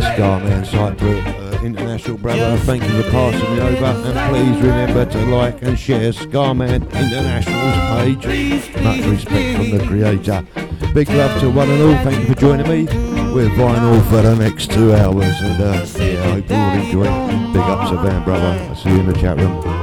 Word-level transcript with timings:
there, 0.00 0.16
Scarman 0.16 0.66
Cyprus, 0.66 1.26
uh, 1.26 1.60
international 1.62 2.16
brother. 2.16 2.56
Thank 2.58 2.84
you 2.84 3.02
for 3.02 3.10
passing 3.10 3.54
me 3.54 3.60
over, 3.60 3.84
and 3.84 4.30
please 4.30 4.62
remember 4.62 5.04
to 5.06 5.18
like 5.26 5.62
and 5.62 5.78
share 5.78 6.12
Scarman 6.12 6.82
International's 6.92 8.24
page. 8.24 8.82
Much 8.82 9.04
respect 9.06 9.56
from 9.56 9.78
the 9.78 9.84
creator. 9.86 10.46
Big 10.94 11.08
love 11.10 11.40
to 11.40 11.50
one 11.50 11.70
and 11.70 11.82
all. 11.82 12.04
Thank 12.04 12.20
you 12.20 12.34
for 12.34 12.40
joining 12.40 12.68
me. 12.68 12.84
We're 13.32 13.48
vinyl 13.50 14.02
for 14.08 14.22
the 14.22 14.36
next 14.36 14.70
two 14.70 14.94
hours, 14.94 15.40
and 15.40 15.62
uh, 15.62 15.86
yeah, 15.98 16.22
I 16.22 16.40
hope 16.40 16.50
you 16.50 16.56
all 16.56 16.72
enjoy 16.72 17.04
it. 17.04 17.52
Big 17.52 17.62
up 17.62 17.90
to 17.90 17.96
Van, 18.02 18.24
brother. 18.24 18.64
I'll 18.68 18.76
see 18.76 18.90
you 18.90 19.00
in 19.00 19.06
the 19.06 19.14
chat 19.14 19.38
room. 19.38 19.81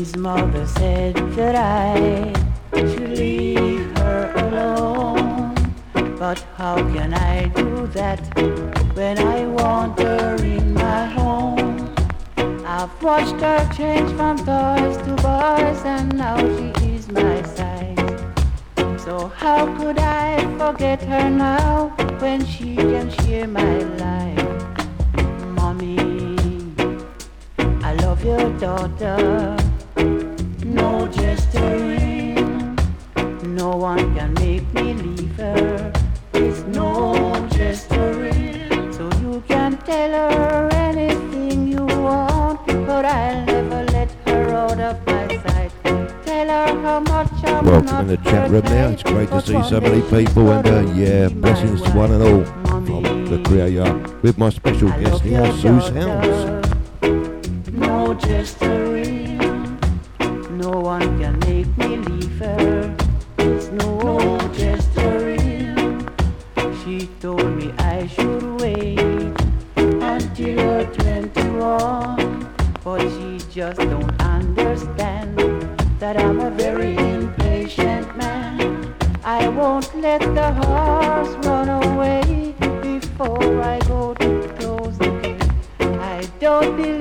His 0.00 0.16
mother 0.16 0.66
said 0.66 1.14
that 1.36 1.54
I 1.54 2.32
should 2.72 3.18
leave 3.18 3.98
her 3.98 4.32
alone. 4.34 5.54
But 6.18 6.38
how 6.56 6.76
can 6.94 7.12
I 7.12 7.48
do 7.48 7.86
that 7.88 8.18
when 8.94 9.18
I 9.18 9.44
want 9.44 10.00
her 10.00 10.36
in 10.36 10.72
my 10.72 11.04
home? 11.04 11.94
I've 12.64 13.02
watched 13.02 13.42
her 13.42 13.70
change 13.76 14.10
from 14.12 14.38
toys 14.38 14.96
to 15.04 15.12
boys 15.20 15.84
and 15.84 16.16
now 16.16 16.38
she 16.38 16.94
is 16.96 17.06
my 17.10 17.42
size. 17.42 18.20
So 19.04 19.30
how 19.36 19.66
could 19.76 19.98
I 19.98 20.38
forget 20.56 21.02
her 21.02 21.28
now 21.28 21.88
when 22.20 22.46
she 22.46 22.74
can 22.74 23.10
share 23.10 23.46
my 23.46 23.78
life? 23.80 23.99
faithful 50.10 50.50
and 50.50 50.66
uh, 50.66 50.92
yeah, 50.94 51.28
blessings 51.28 51.80
to 51.82 51.90
one 51.90 52.10
and 52.10 52.22
all 52.22 52.44
from 52.84 53.26
the 53.26 53.40
Creator 53.44 53.96
with 54.22 54.36
my 54.38 54.50
special 54.50 54.88
guest 54.88 55.22
here, 55.22 55.46
Sue 55.52 55.80
Sounds. 55.80 56.68
No 57.70 58.14
gesturing, 58.14 59.38
no 60.58 60.70
one 60.70 61.20
can 61.20 61.38
make 61.46 61.68
me 61.78 61.96
leave 61.98 62.38
her. 62.40 62.96
It's 63.38 63.68
no 63.68 64.36
gesturing. 64.52 66.08
She 66.82 67.06
told 67.20 67.46
me 67.56 67.72
I 67.78 68.08
should 68.08 68.60
wait 68.60 68.98
until 69.76 70.48
you're 70.48 70.86
21, 70.86 72.54
but 72.82 73.00
she 73.00 73.38
just 73.52 73.78
don't. 73.78 73.99
Oh, 86.62 86.76
dear. 86.76 86.99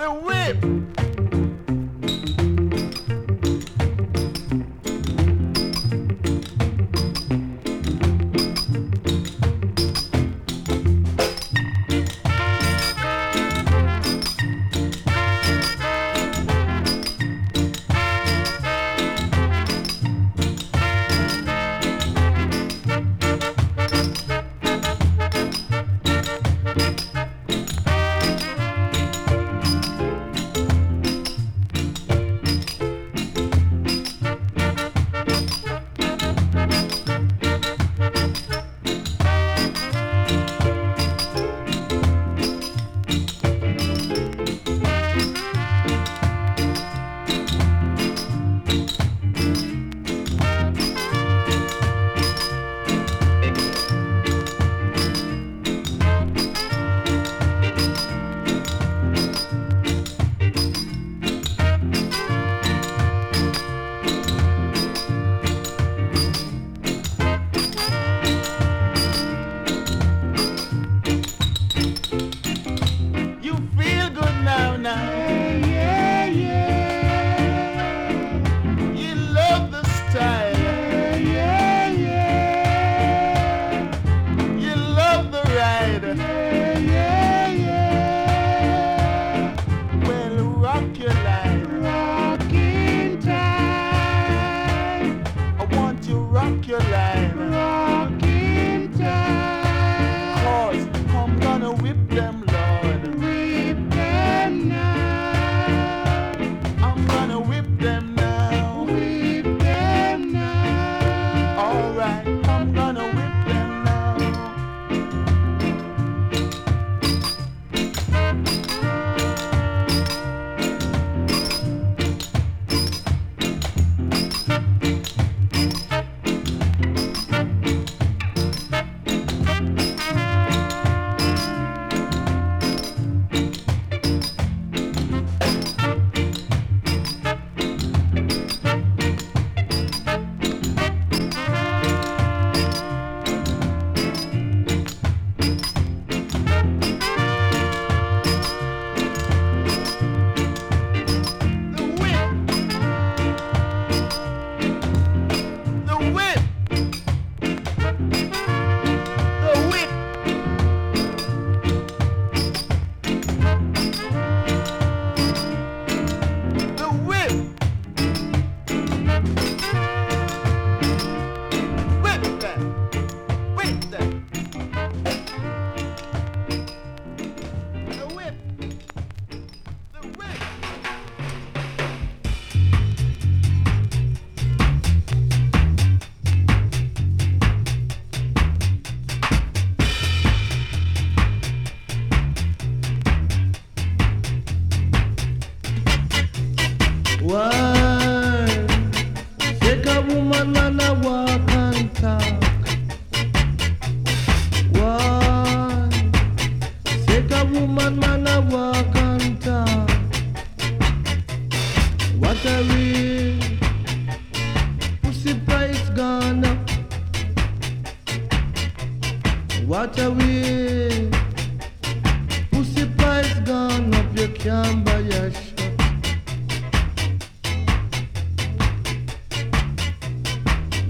the 0.00 0.10
whip. 0.10 0.99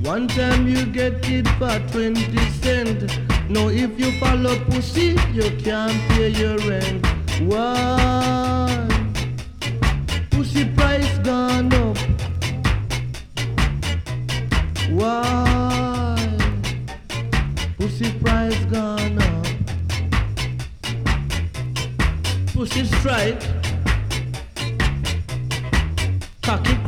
One 0.04 0.28
time 0.28 0.68
you 0.68 0.86
get 0.86 1.28
it 1.28 1.48
for 1.58 1.78
20 1.90 2.36
cent. 2.62 3.18
No, 3.48 3.68
if 3.68 3.98
you 3.98 4.12
follow 4.20 4.56
pussy, 4.66 5.16
you 5.32 5.50
can't 5.64 6.00
pay 6.10 6.28
your 6.28 6.58
rent. 6.58 7.04
Why? 7.40 8.86
Pussy. 10.30 10.89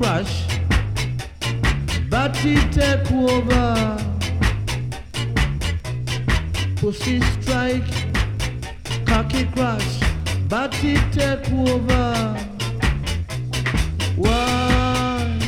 crash, 0.03 0.45
but 2.11 2.37
it 2.45 2.73
take 2.73 3.13
over. 3.13 3.97
Pussy 6.77 7.21
strike, 7.35 7.93
cocky 9.07 9.45
crash, 9.55 10.01
but 10.49 10.75
it 10.83 11.01
take 11.13 11.53
over. 11.53 12.37
Why? 14.17 15.39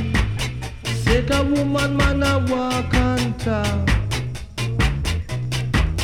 Take 1.05 1.31
a 1.31 1.43
woman, 1.43 1.97
man, 1.97 2.23
I 2.23 2.37
walk 2.37 2.95
and 2.95 3.41
talk. 3.41 3.89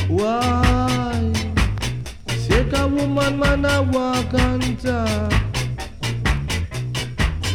Why? 0.08 1.32
Take 2.48 2.72
a 2.72 2.88
woman, 2.88 3.38
man, 3.38 3.64
I 3.64 3.80
walk 3.80 4.34
and 4.34 4.80
talk. 4.80 5.39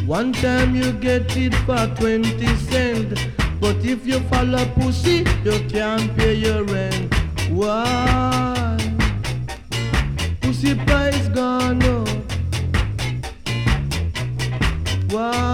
One 0.05 0.33
time 0.33 0.75
you 0.75 0.91
get 0.91 1.35
it 1.35 1.55
for 1.65 1.87
20 1.95 2.45
cents. 2.69 3.19
But 3.59 3.77
if 3.83 4.05
you 4.05 4.19
follow 4.29 4.63
pussy, 4.75 5.25
you 5.43 5.59
can't 5.67 6.15
pay 6.15 6.35
your 6.35 6.63
rent. 6.63 7.11
Why? 7.49 8.77
Pussy 10.41 10.75
price 10.75 11.27
gone 11.29 11.81
up. 11.81 12.07
Why? 15.09 15.44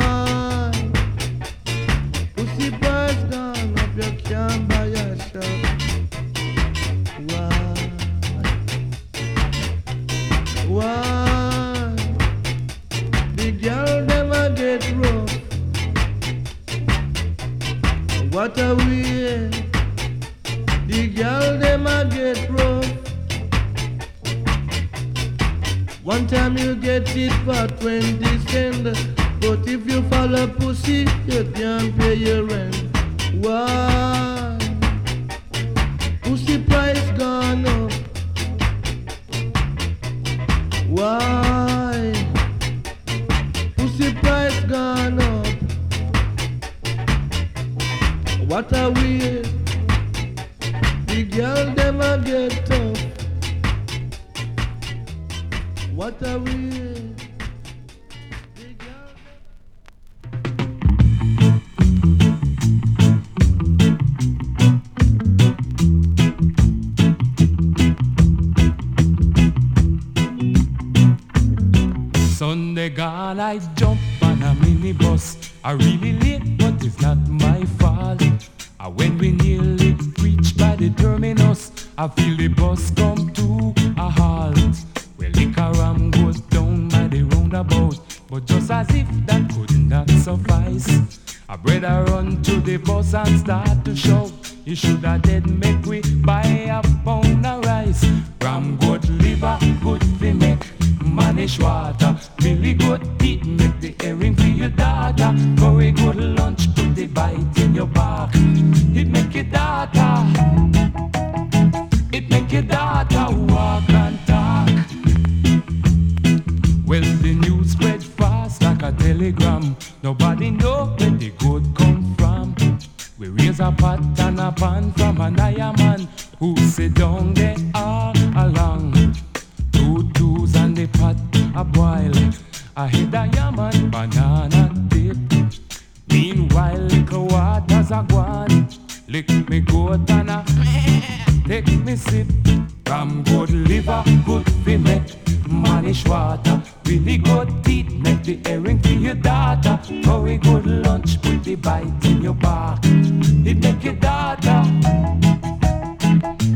Spanish 145.82 146.06
water. 146.08 146.62
Really 146.86 147.18
good 147.18 147.50
teeth, 147.64 147.92
make 147.92 148.22
the 148.22 148.40
earring 148.46 148.80
to 148.84 148.94
your 148.94 149.16
daughter. 149.16 149.80
Very 150.04 150.38
good 150.38 150.68
lunch, 150.68 151.20
put 151.24 151.44
the 151.44 151.56
bite 151.56 152.06
in 152.06 152.22
your 152.22 152.36
back. 152.36 152.78
It 152.84 153.58
make 153.58 153.84
your 153.84 153.96
daughter, 153.96 154.62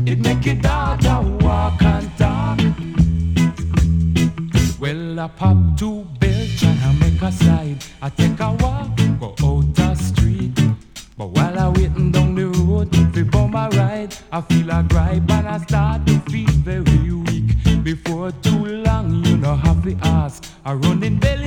it 0.06 0.20
make 0.20 0.46
your 0.46 0.54
daughter 0.54 1.18
walk 1.44 1.82
and 1.82 2.08
talk. 2.16 2.60
Well, 4.78 5.18
I 5.18 5.26
pop 5.26 5.56
two 5.76 6.06
bills, 6.20 6.50
tryna 6.60 7.00
make 7.00 7.20
a 7.20 7.32
slide. 7.32 7.84
I 8.00 8.08
take 8.10 8.38
a 8.38 8.52
walk, 8.60 8.96
go 9.18 9.34
out 9.42 9.74
the 9.74 9.94
street. 9.96 10.54
But 11.18 11.30
while 11.30 11.58
I 11.58 11.68
waiting 11.70 12.12
down 12.12 12.36
the 12.36 12.46
road, 12.46 12.94
fi 13.12 13.46
my 13.48 13.68
ride, 13.70 14.14
I 14.30 14.40
feel 14.42 14.70
a 14.70 14.84
gripe 14.84 15.28
and 15.28 15.48
I 15.48 15.58
start 15.58 16.05
are 20.66 20.76
running 20.78 21.16
belly. 21.16 21.45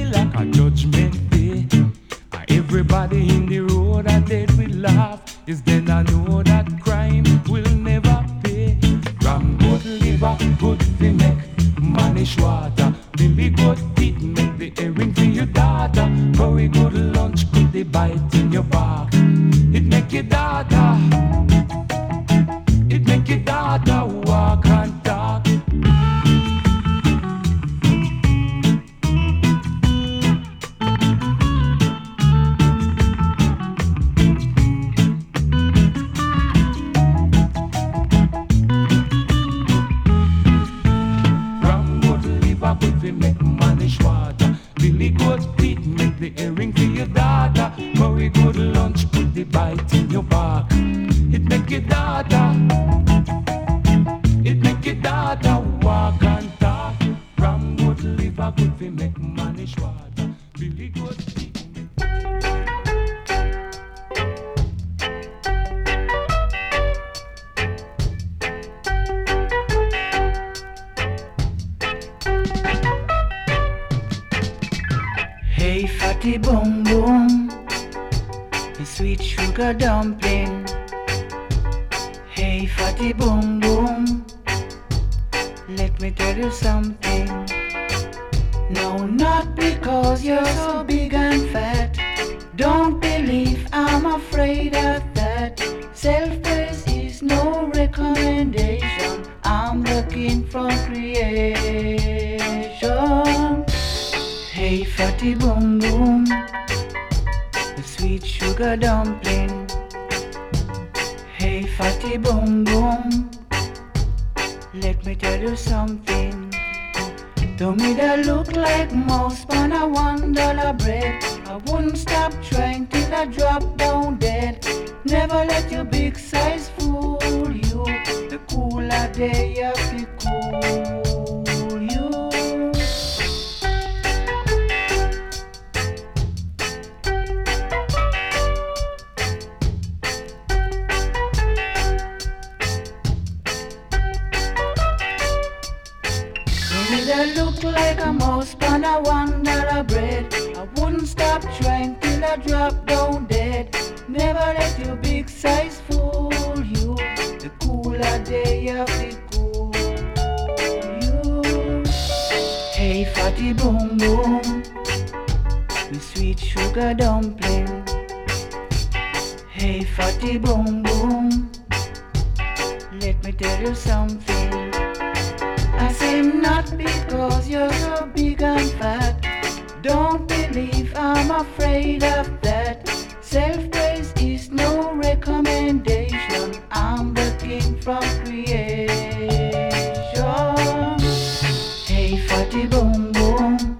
pretty 192.59 192.67
boom 192.67 193.11
boom, 193.13 193.79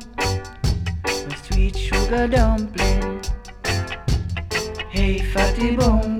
sweet 1.43 1.75
sugar 1.75 2.27
dumpling. 2.27 3.21
Hey, 4.89 5.19
fatty 5.19 5.75
boom. 5.75 6.18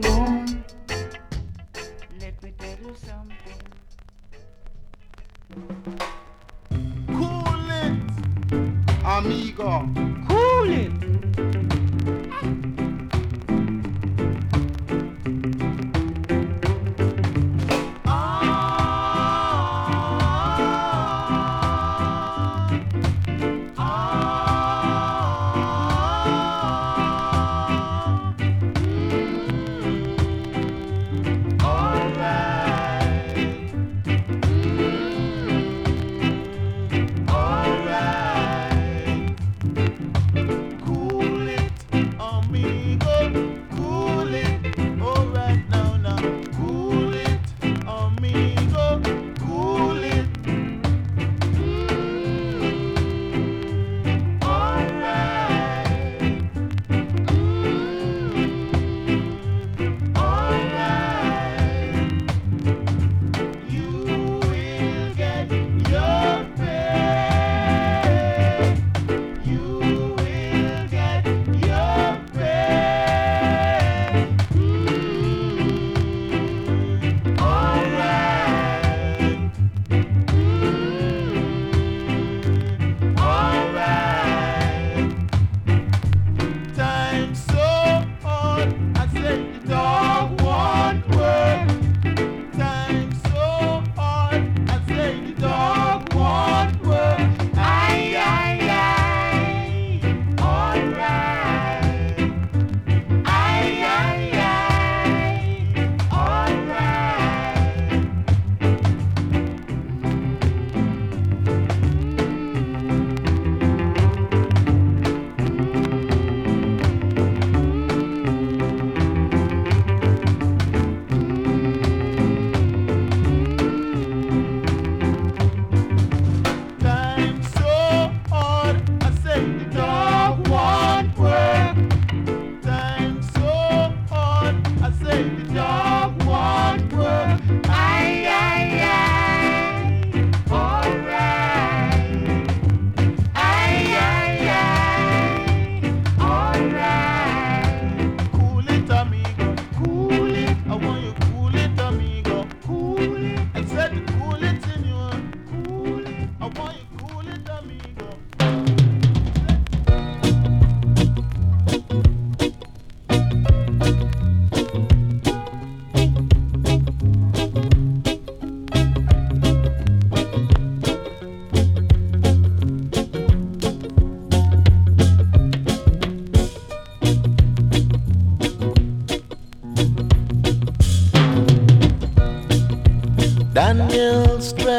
strength. 184.50 184.79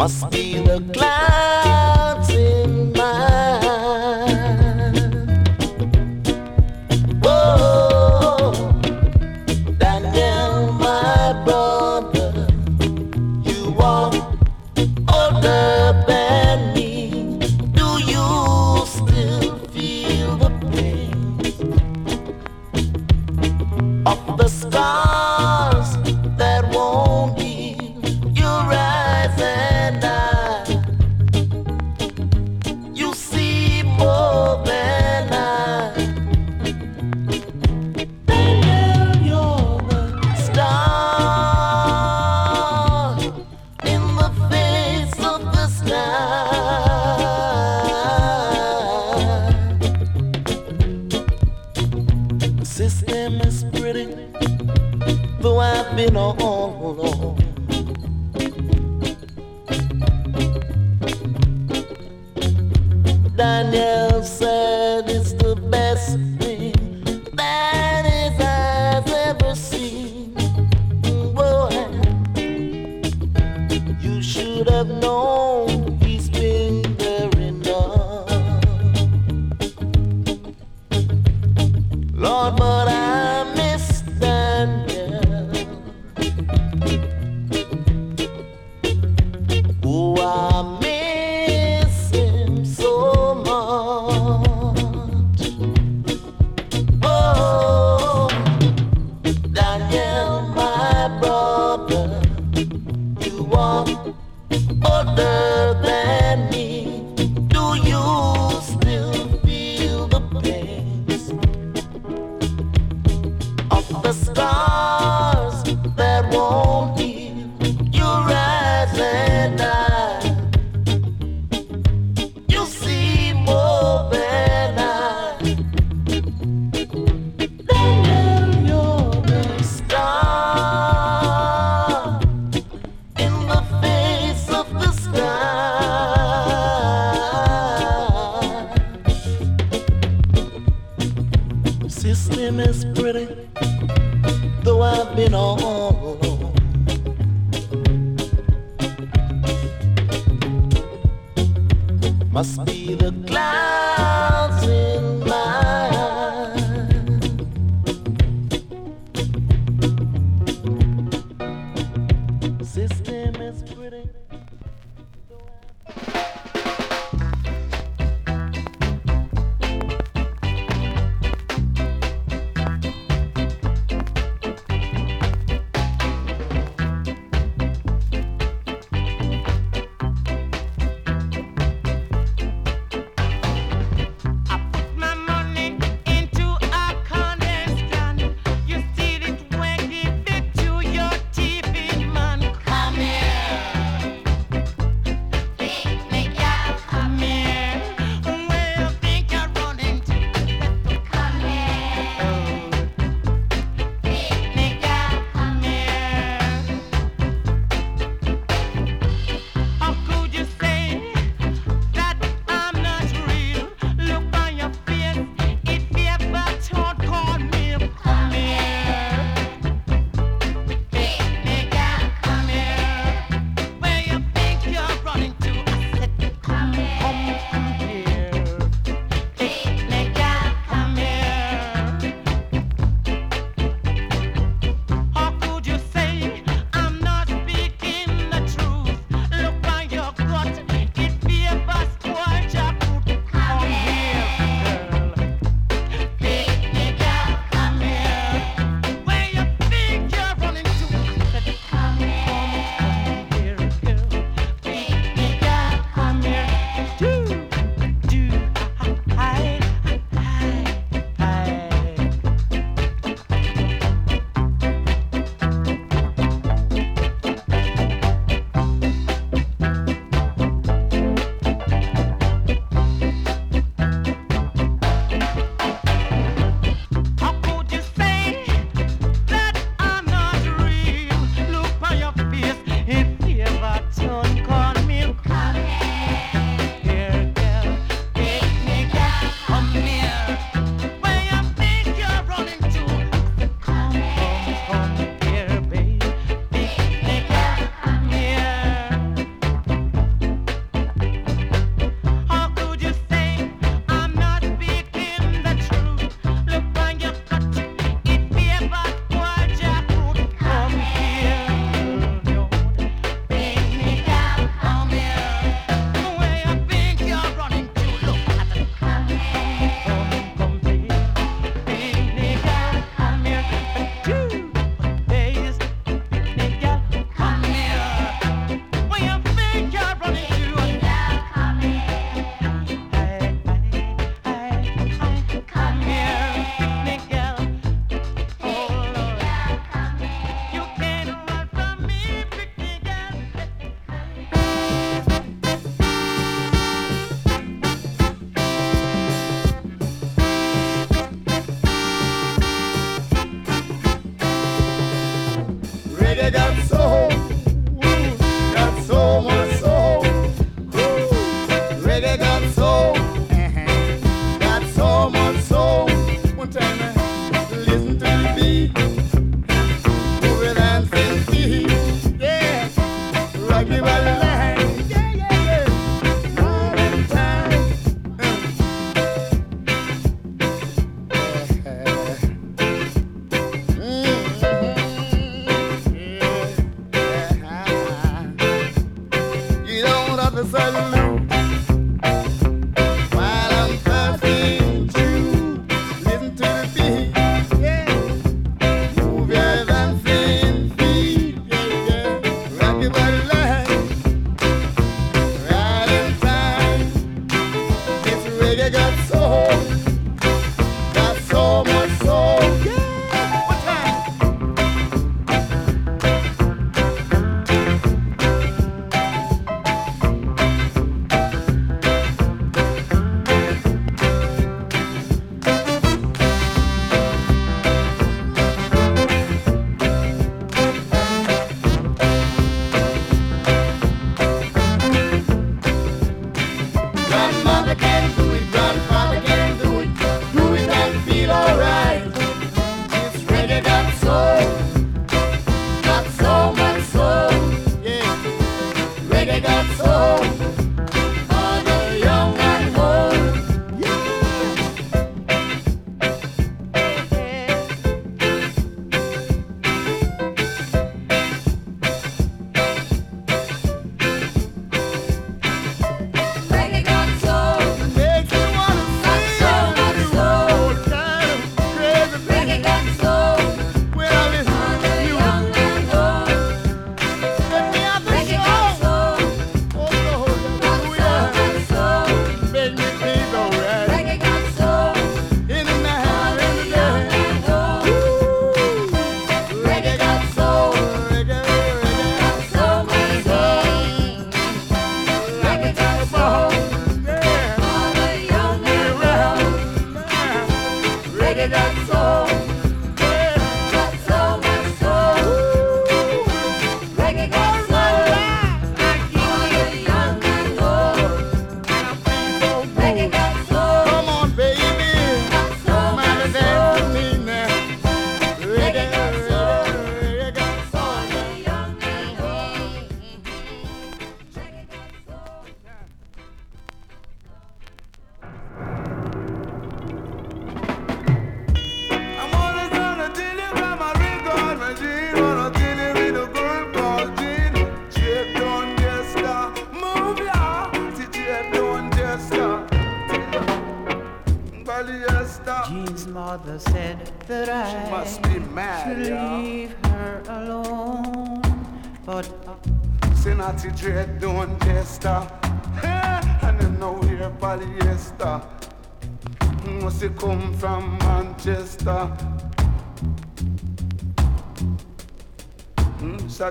must 0.00 0.30
be 0.30 0.56
the 0.56 0.80
cloud. 0.94 1.69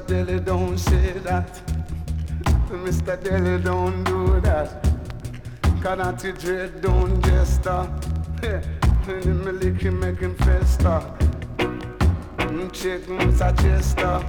Deli 0.06 0.40
don't 0.40 0.78
say 0.78 1.12
that. 1.24 1.62
Mr. 2.70 3.22
Deli 3.24 3.62
don't 3.64 4.04
do 4.04 4.40
that. 4.42 4.84
Canati 5.82 6.32
Dread 6.40 6.82
don't 6.82 7.20
jester. 7.24 7.90
And 9.08 9.46
me 9.46 9.52
lick 9.52 9.82
him 9.82 10.00
make 10.00 10.20
him 10.20 10.36
fester. 10.36 11.00
Hmm, 12.40 12.70
check 12.70 13.02
Mr. 13.02 13.58
Chester. 13.62 14.29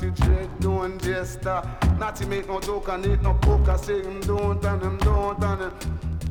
Natty 0.00 0.22
dread 0.22 0.60
don't 0.60 1.02
jester. 1.02 1.62
Natty 1.98 2.24
make 2.24 2.48
no 2.48 2.58
joke 2.58 2.88
and 2.88 3.04
eat 3.04 3.20
no 3.20 3.34
poker. 3.34 3.76
Say 3.76 4.00
him 4.00 4.18
don't 4.20 4.64
and 4.64 4.82
him 4.82 4.96
don't 4.96 5.44
and 5.44 5.60
him. 5.60 5.72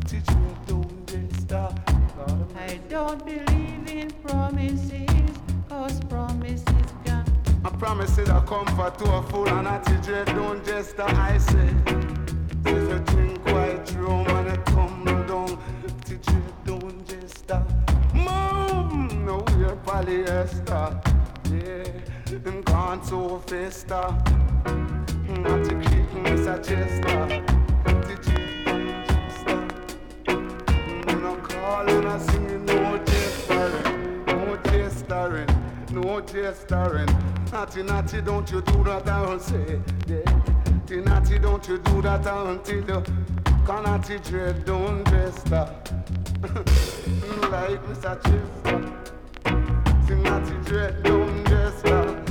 Teach 0.08 0.28
me 0.38 0.56
don't 0.66 1.06
jester. 1.06 1.70
I 2.58 2.80
don't 2.90 3.24
believe 3.24 3.88
in 3.88 4.10
promises, 4.24 5.38
cause 5.70 6.00
promises 6.06 6.64
can. 7.06 7.24
I 7.64 7.70
promises 7.70 8.28
are 8.30 8.44
comfort 8.44 8.98
to 8.98 9.12
a 9.14 9.22
fool 9.22 9.39
and 9.39 9.39
Natty 9.39 9.39
brother 38.90 39.34
and 39.34 39.42
say, 39.42 39.80
yeah. 40.08 41.02
Natty, 41.02 41.38
don't 41.38 41.68
you 41.68 41.78
do 41.78 42.02
that 42.02 42.26
until 42.26 42.78
you 42.78 43.04
can 43.64 43.84
Natty 43.84 44.18
dread, 44.18 44.66
don't 44.66 45.04
dress 45.04 45.52
up. 45.52 45.88
like 47.52 47.84
Mr. 47.86 48.16
Chief. 48.24 48.48
the 50.08 50.16
Natty 50.16 50.56
dread, 50.68 51.04
don't 51.04 51.44
dress 51.44 51.86
up. 51.86 52.30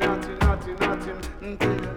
Natty, 0.00 0.32
Natty, 0.40 0.72
Natty, 0.80 1.12
until 1.42 1.84
you. 1.84 1.94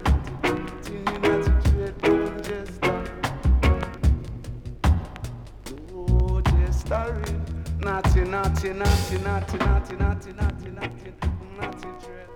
Sorry. 6.86 7.22
Naughty, 7.80 8.20
naughty, 8.24 8.72
naughty, 8.72 9.18
naughty, 9.18 9.58
naughty, 9.58 9.58
naughty, 9.58 9.92
naughty, 9.96 10.32
naughty, 10.32 10.70
naughty, 10.70 11.10
naughty, 11.60 12.27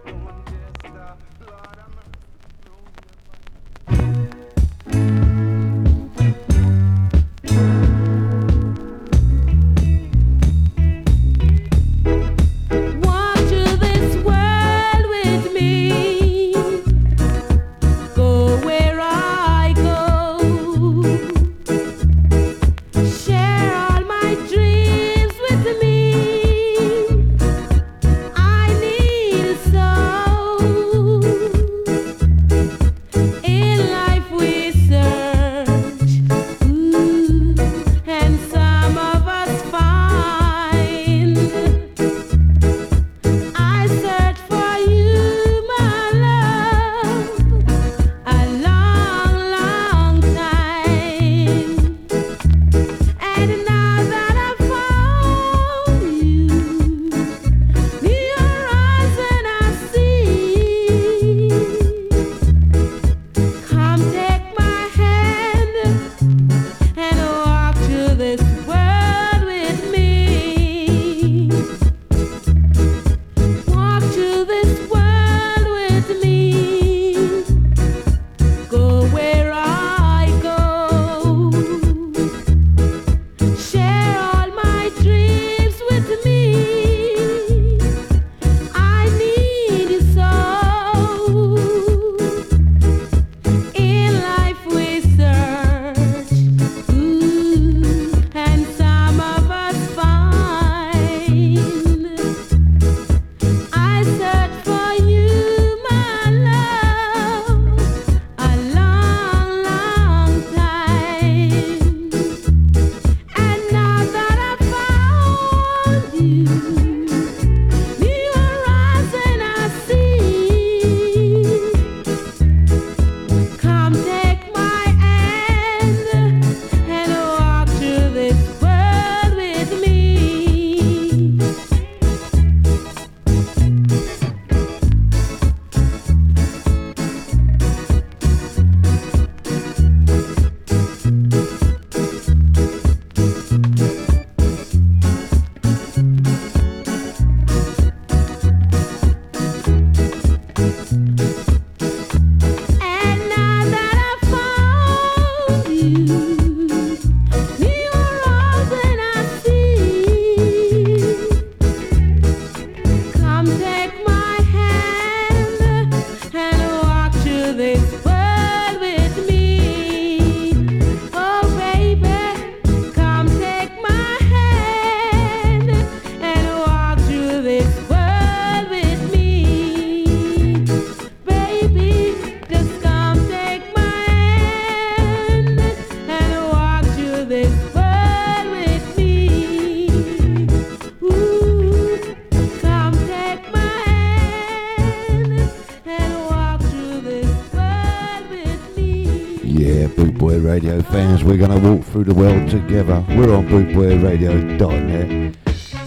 Radio 200.63 200.81
fans, 200.81 201.25
we're 201.25 201.37
going 201.37 201.51
to 201.51 201.59
walk 201.59 201.85
through 201.87 202.05
the 202.05 202.15
world 202.15 202.49
together. 202.49 203.05
We're 203.09 203.35
on 203.35 203.49
bootwearradio.net, 203.49 205.11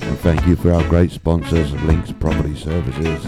And 0.03 0.19
thank 0.19 0.45
you 0.45 0.57
for 0.57 0.73
our 0.73 0.85
great 0.89 1.11
sponsors, 1.11 1.71
Links 1.83 2.11
Property 2.11 2.57
Services. 2.57 3.25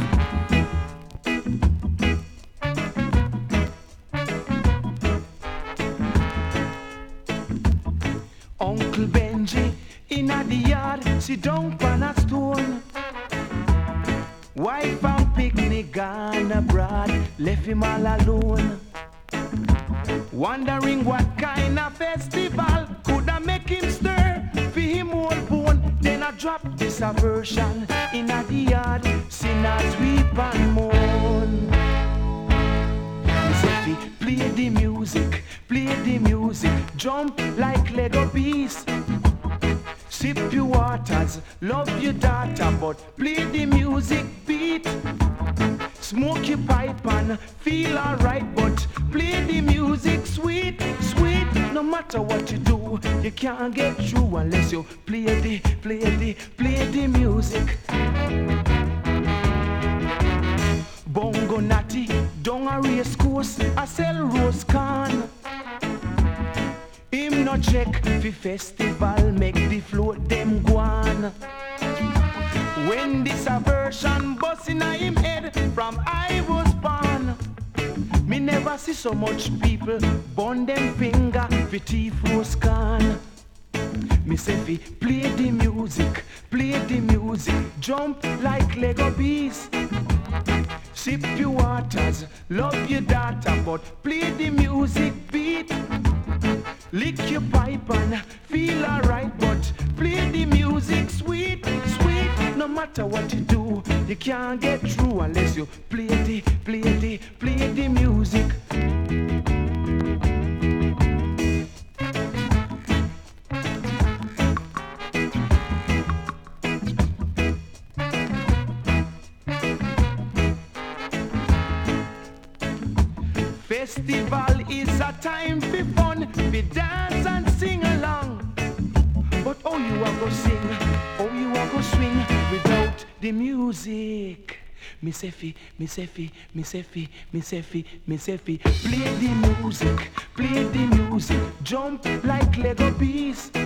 Miss 135.08 135.24
Effie, 135.24 135.56
Miss 135.80 136.00
Effie, 136.00 136.30
Miss 136.54 136.76
Effie, 136.76 137.10
Miss 137.32 137.54
Effie, 137.54 137.86
Miss 138.08 138.28
Effie. 138.28 138.58
Play 138.58 139.08
the 139.22 139.62
music, 139.62 140.12
play 140.36 140.64
the 140.64 140.86
music. 140.98 141.40
Jump 141.64 142.06
like 142.26 142.58
Lego 142.58 142.92
beast. 142.92 143.57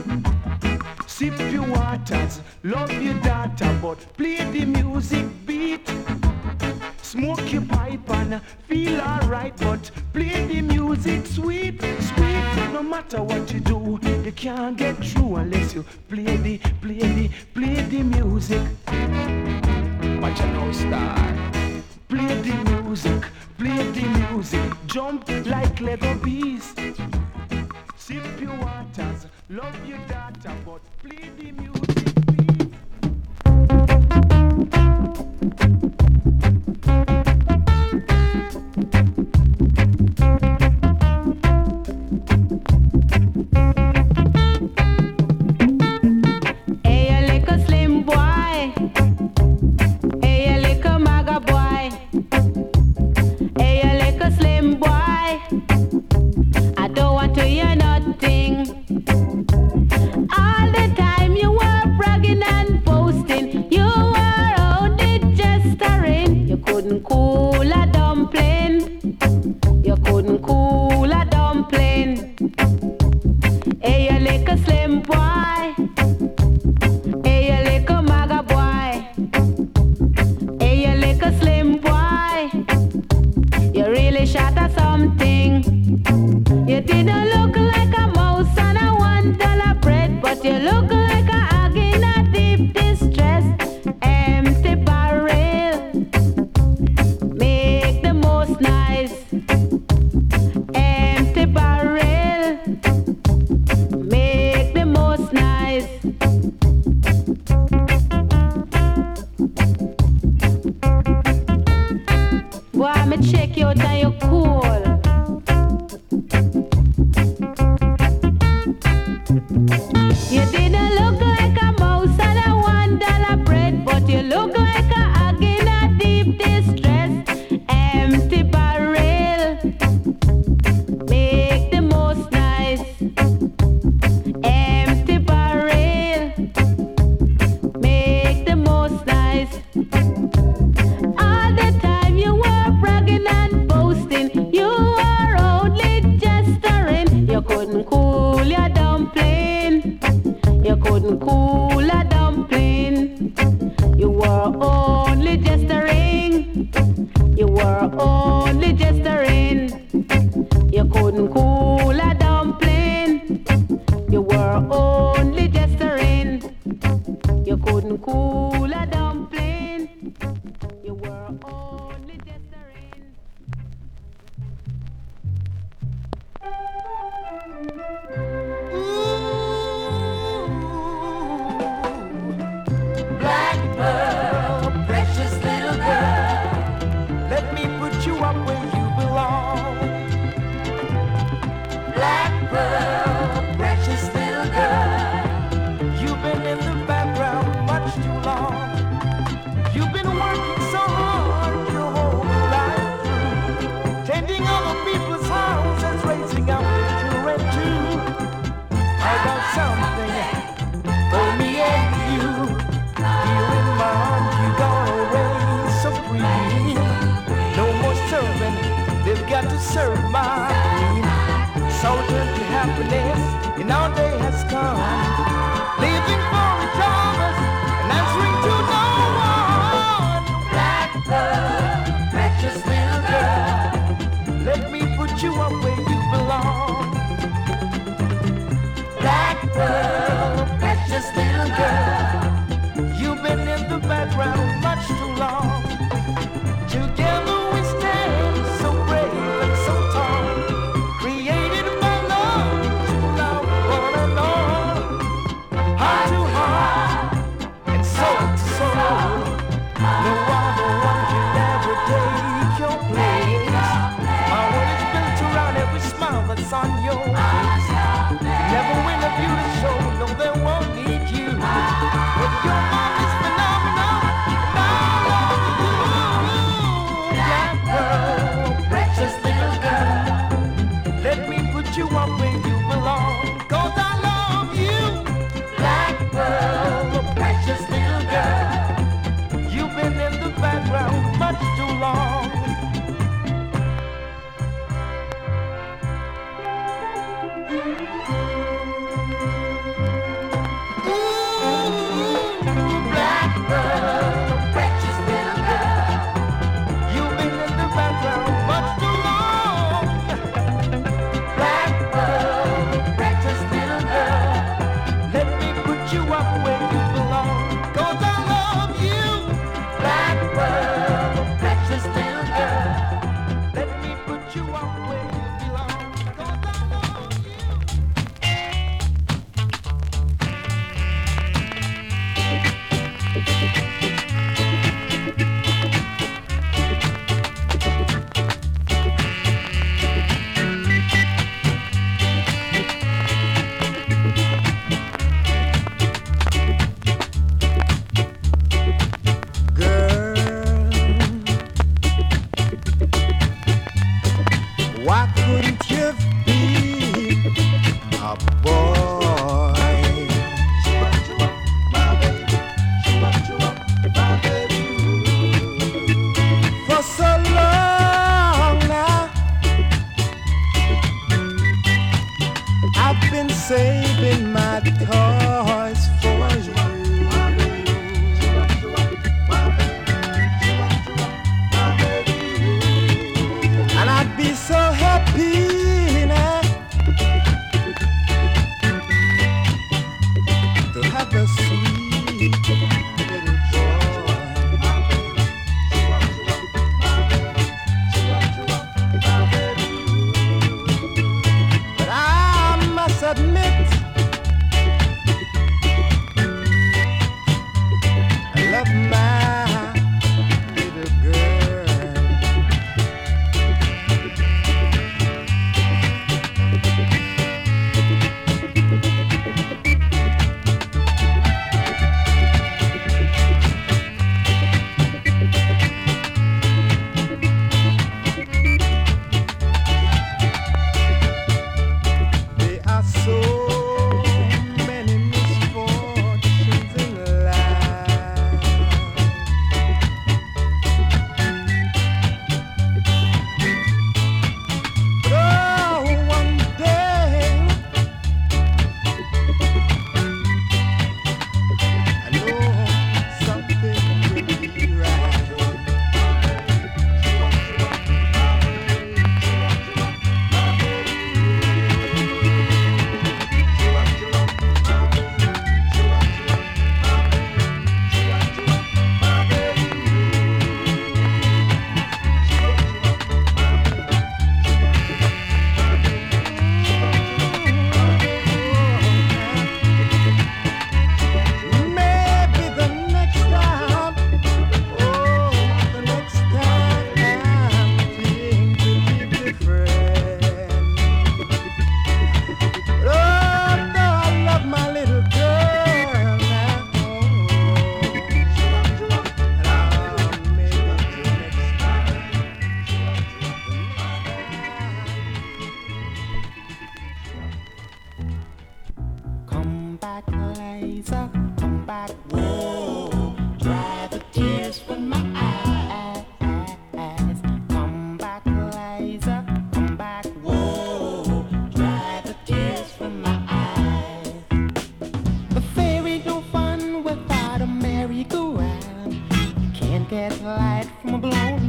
get 529.92 530.22
light 530.22 530.66
from 530.82 530.94
a 530.94 530.98
blow. 530.98 531.41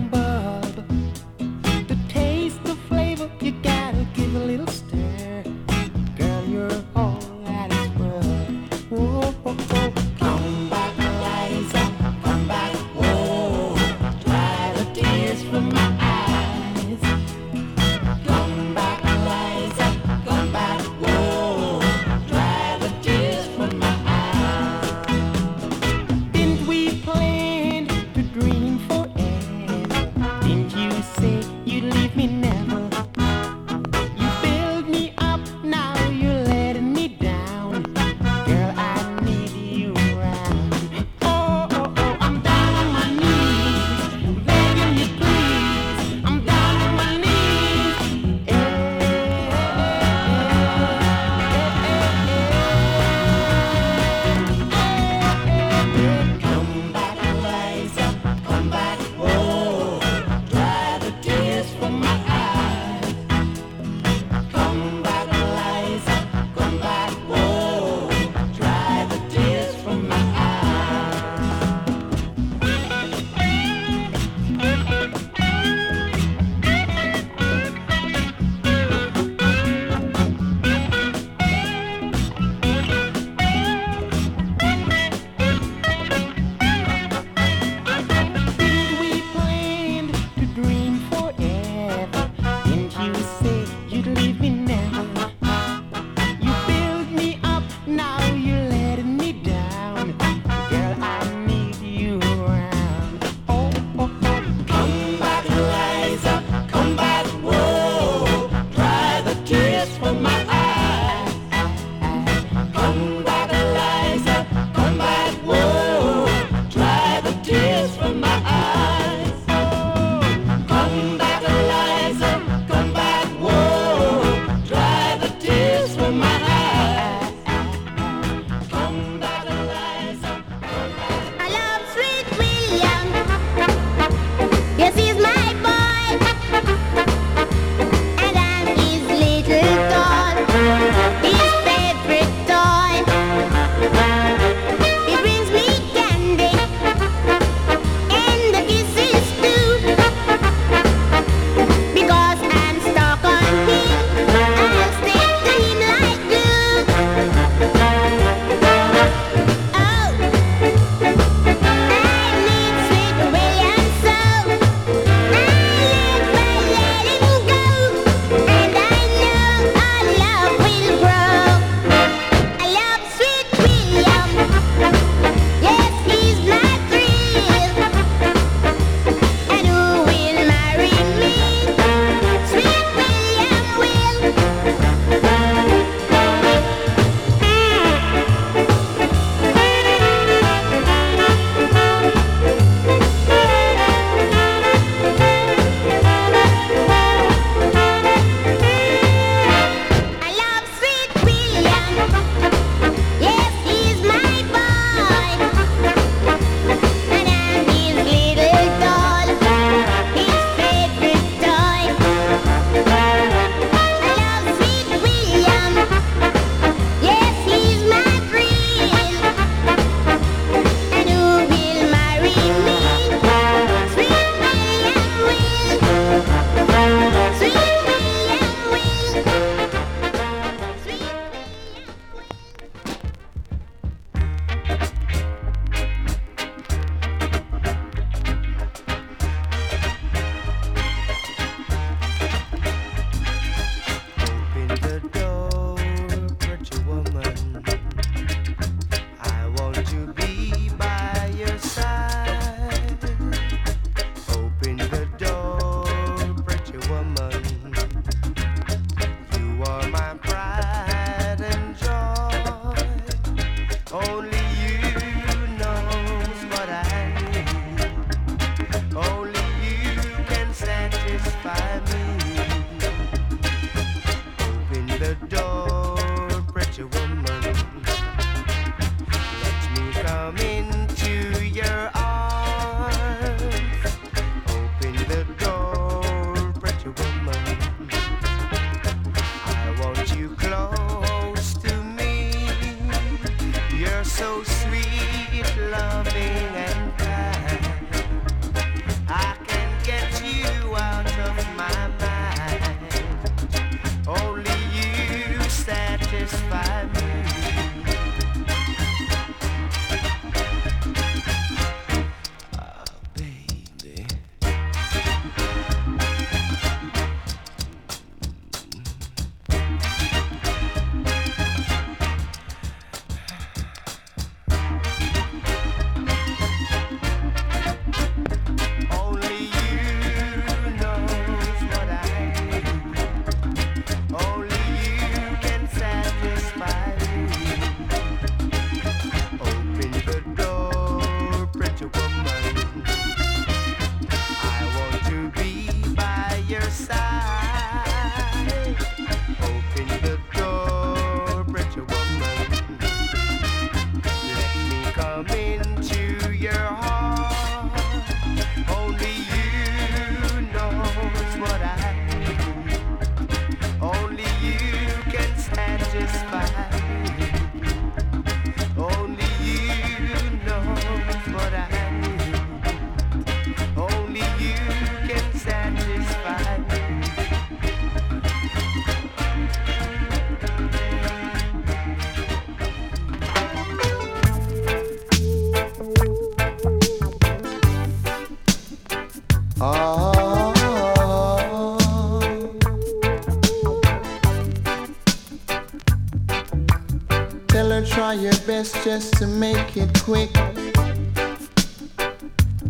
just 398.70 399.14
to 399.14 399.26
make 399.26 399.76
it 399.76 399.92
quick. 400.04 400.30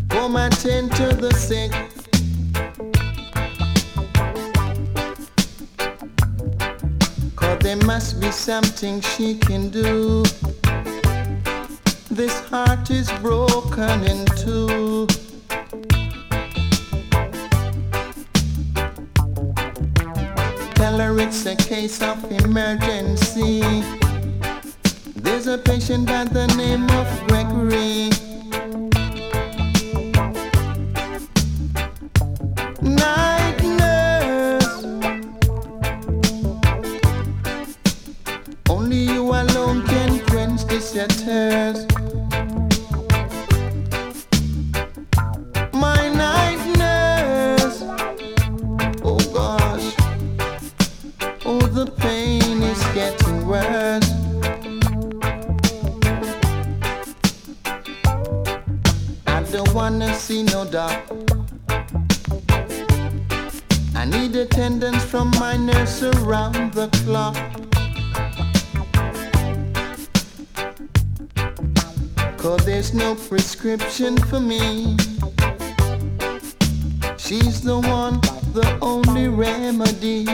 For 0.09 0.27
my 0.27 0.49
ten 0.49 0.89
to 0.89 1.13
the 1.13 1.31
sick. 1.35 1.71
Cause 7.35 7.59
there 7.59 7.77
must 7.85 8.19
be 8.19 8.31
something 8.31 9.01
she 9.01 9.37
can 9.37 9.69
do. 9.69 10.23
This 12.09 12.39
heart 12.49 12.89
is 12.89 13.11
broken 13.21 14.03
in 14.05 14.25
two. 14.37 15.05
Tell 20.73 20.97
her 20.97 21.19
it's 21.19 21.45
a 21.45 21.55
case 21.55 22.01
of. 22.01 22.17
kiss 40.83 40.95
your 40.95 41.07
tears. 41.07 42.22
prescription 73.15 74.17
for 74.17 74.39
me. 74.39 74.97
She's 77.17 77.61
the 77.61 77.79
one, 77.79 78.19
the 78.53 78.77
only 78.81 79.27
remedy. 79.27 80.25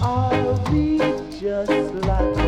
I'll 0.00 0.58
be 0.70 0.98
just 1.40 1.94
like 2.06 2.45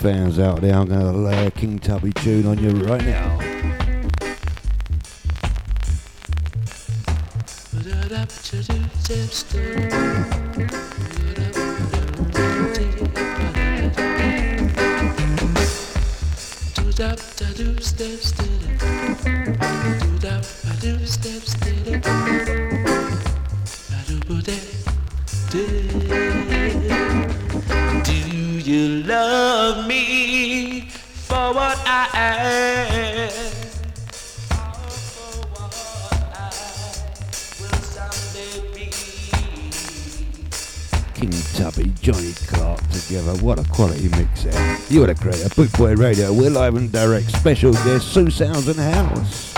fans 0.00 0.38
out 0.38 0.62
there, 0.62 0.74
I'm 0.74 0.88
going 0.88 1.00
to 1.00 1.12
lay 1.12 1.46
a 1.46 1.50
King 1.50 1.78
Tubby 1.78 2.10
tune 2.12 2.46
on 2.46 2.56
you 2.58 2.70
right 2.86 3.04
now. 3.04 3.59
A 45.22 45.26
Radio. 45.26 45.48
Bootleg 45.56 45.98
Radio. 45.98 46.32
We're 46.32 46.50
live 46.50 46.76
and 46.76 46.90
direct. 46.90 47.30
Special 47.30 47.72
guest 47.72 48.08
Sue 48.12 48.30
Sounds 48.30 48.68
in 48.68 48.76
the 48.76 48.90
house. 48.90 49.49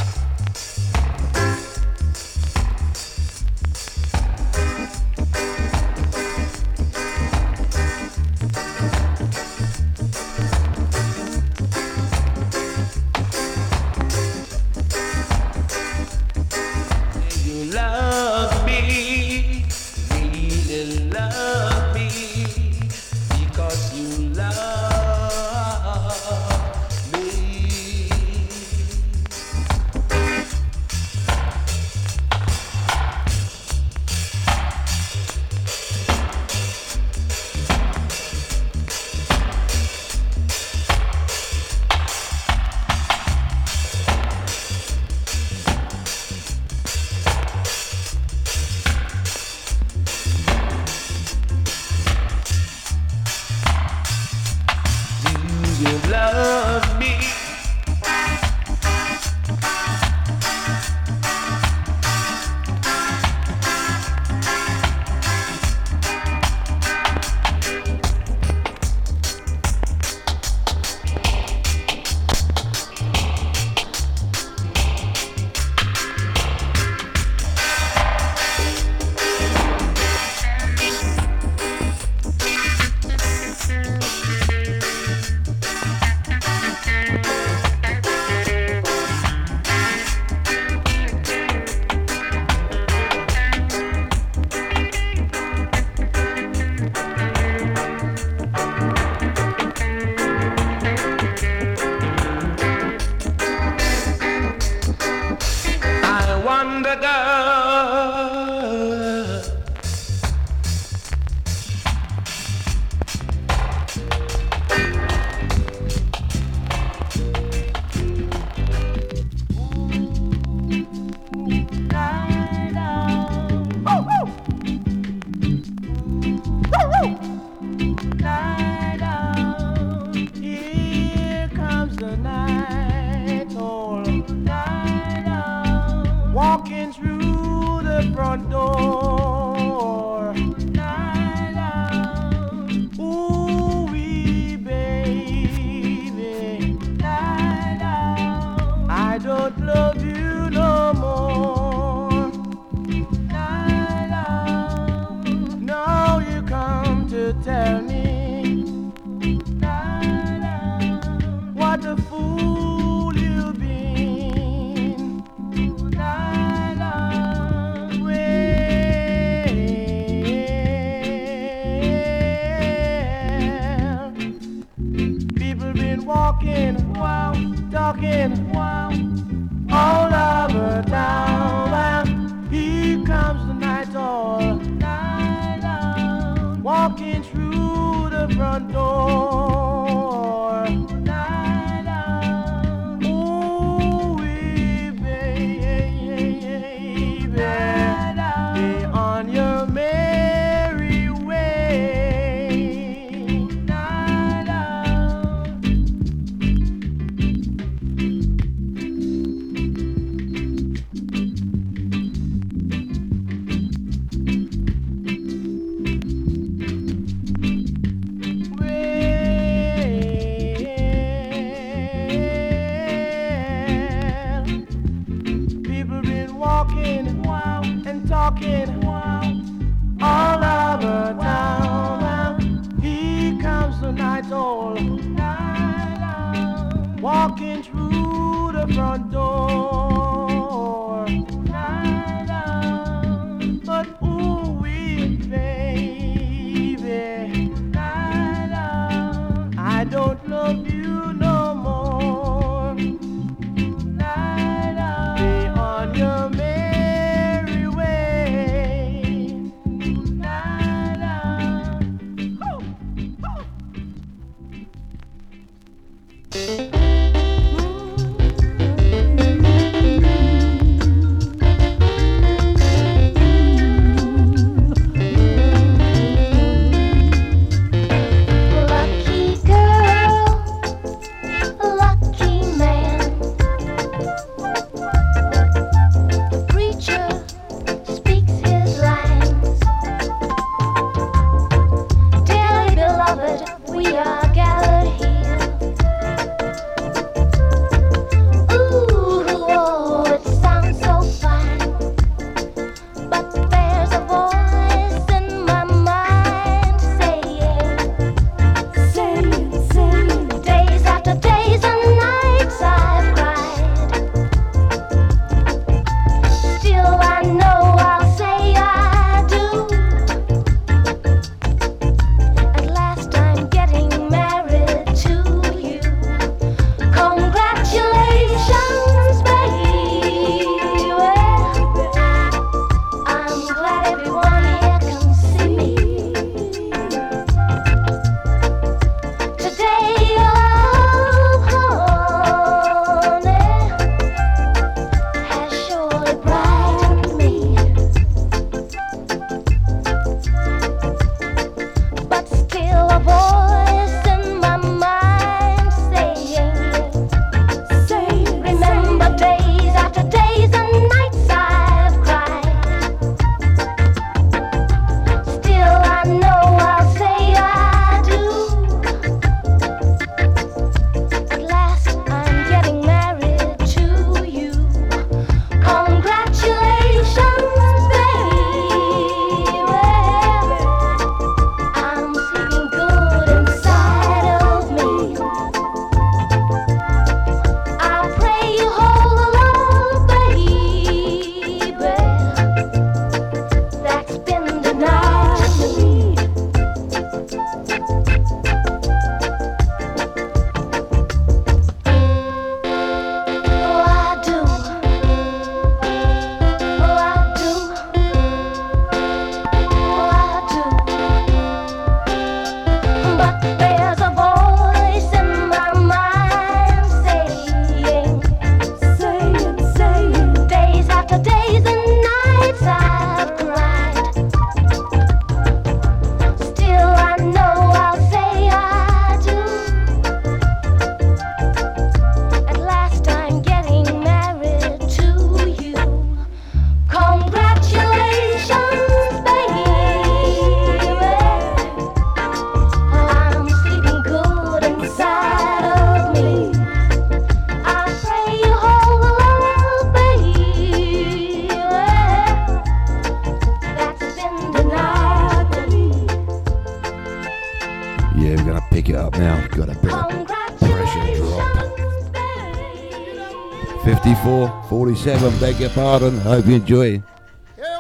47, 464.95 465.41
beg 465.41 465.59
your 465.59 465.71
pardon. 465.71 466.19
Hope 466.19 466.47
you 466.47 466.57
enjoy. 466.57 467.03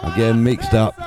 I'm 0.02 0.16
getting 0.16 0.42
mixed 0.42 0.72
up. 0.72 1.01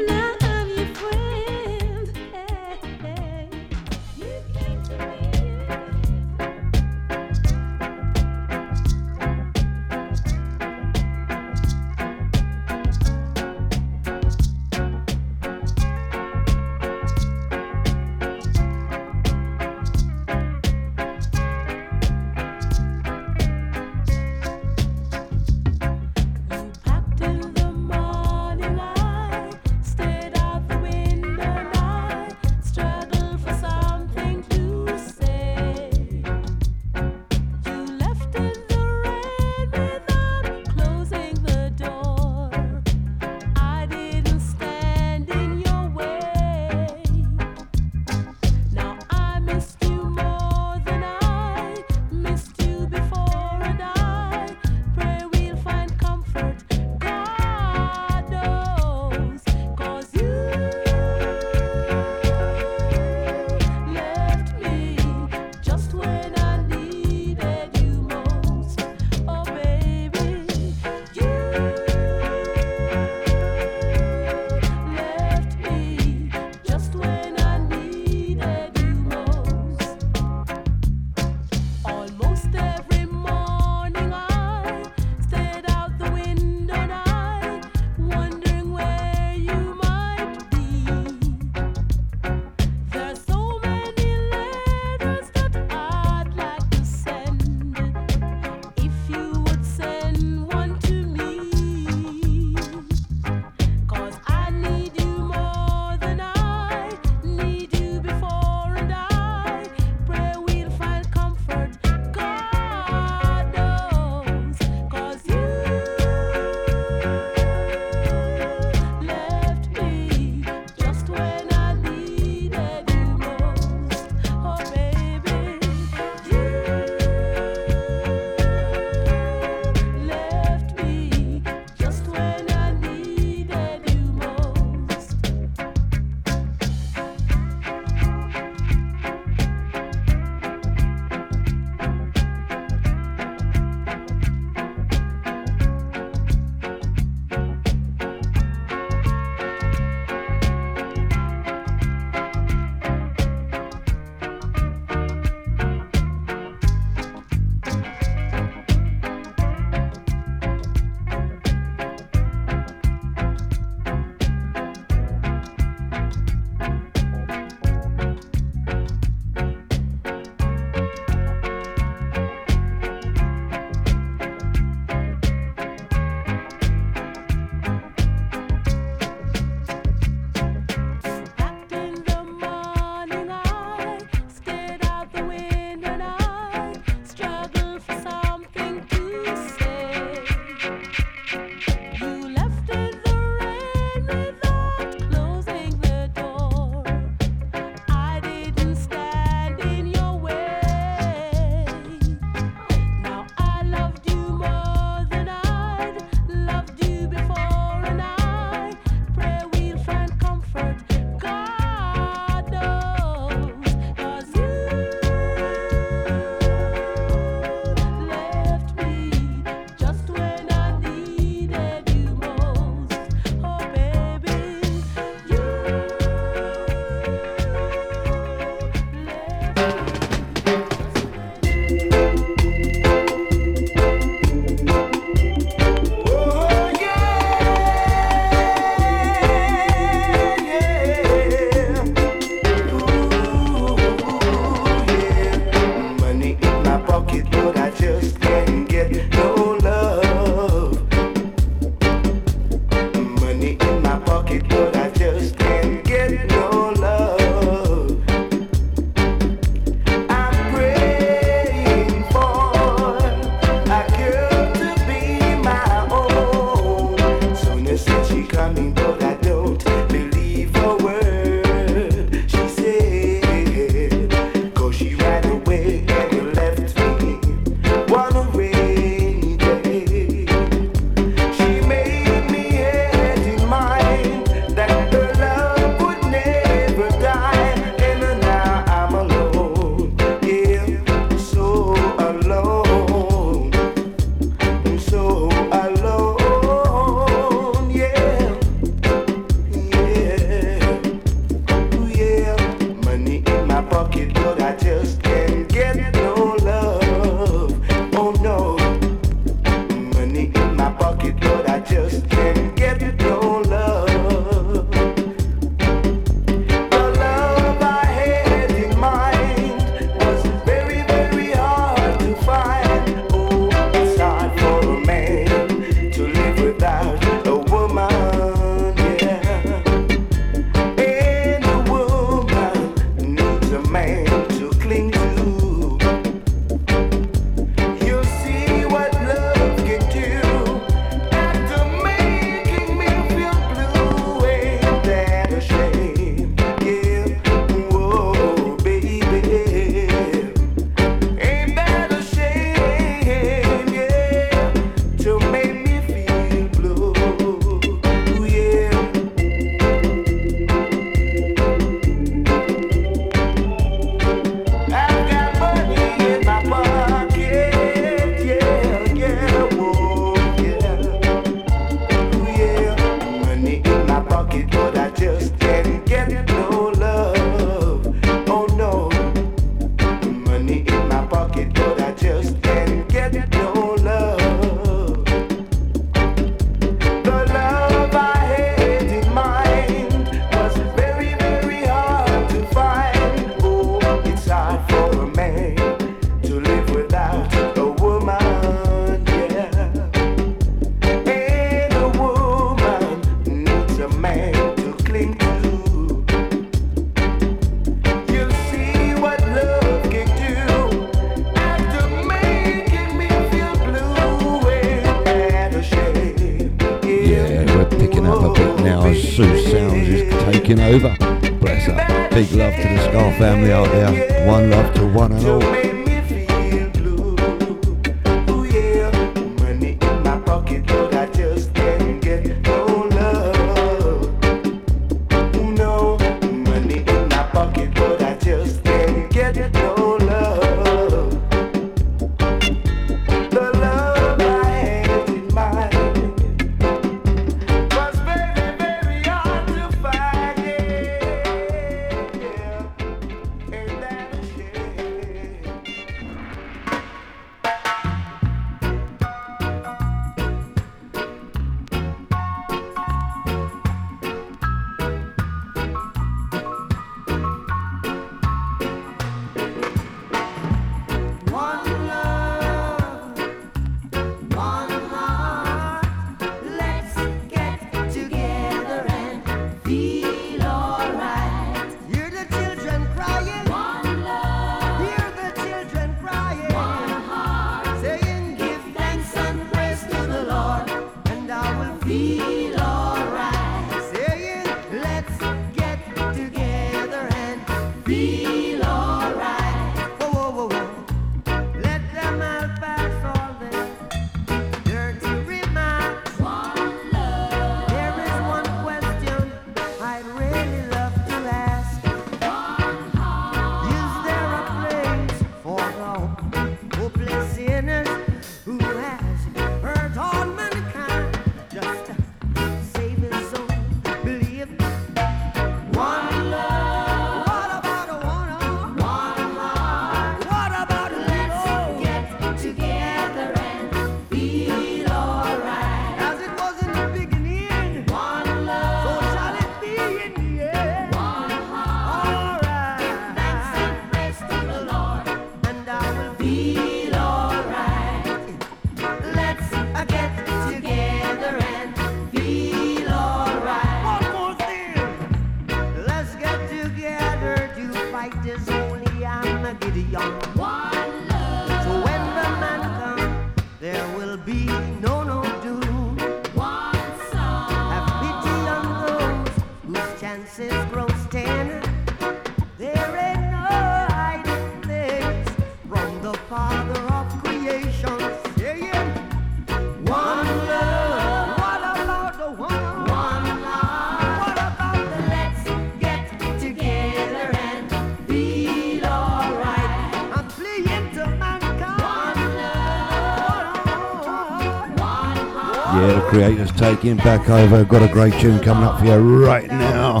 Yeah, 596.34 596.44
the 596.44 596.52
creators 596.52 596.78
taking 596.78 596.96
back 596.96 597.28
over. 597.28 597.64
Got 597.64 597.82
a 597.82 597.92
great 597.92 598.14
tune 598.14 598.40
coming 598.40 598.64
up 598.64 598.80
for 598.80 598.86
you 598.86 599.26
right 599.26 599.48
now. 599.48 600.00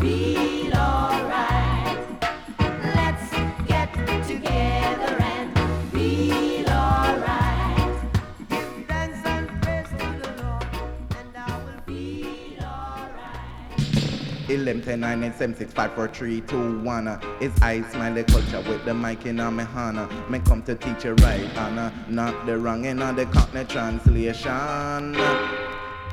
Eleven 14.46 14.82
ten 14.82 15.00
nine 15.00 15.24
eight 15.24 15.34
seven 15.34 15.56
six 15.56 15.72
five 15.72 15.92
four 15.94 16.08
three 16.08 16.40
two 16.42 16.80
one. 16.80 17.08
It's 17.40 17.60
I 17.60 17.82
smiley 17.90 18.24
culture 18.24 18.60
with 18.68 18.84
the 18.84 18.94
mic 18.94 19.26
in 19.26 19.36
my 19.36 19.64
hand. 19.64 20.30
Me 20.30 20.38
come 20.40 20.62
to 20.62 20.74
teach 20.74 21.04
you 21.04 21.14
right, 21.14 21.44
Anna. 21.56 21.92
Not 22.08 22.46
the 22.46 22.56
wrong 22.58 22.84
in 22.84 22.98
the 22.98 23.26
Cockney 23.32 23.64
translation. 23.64 25.16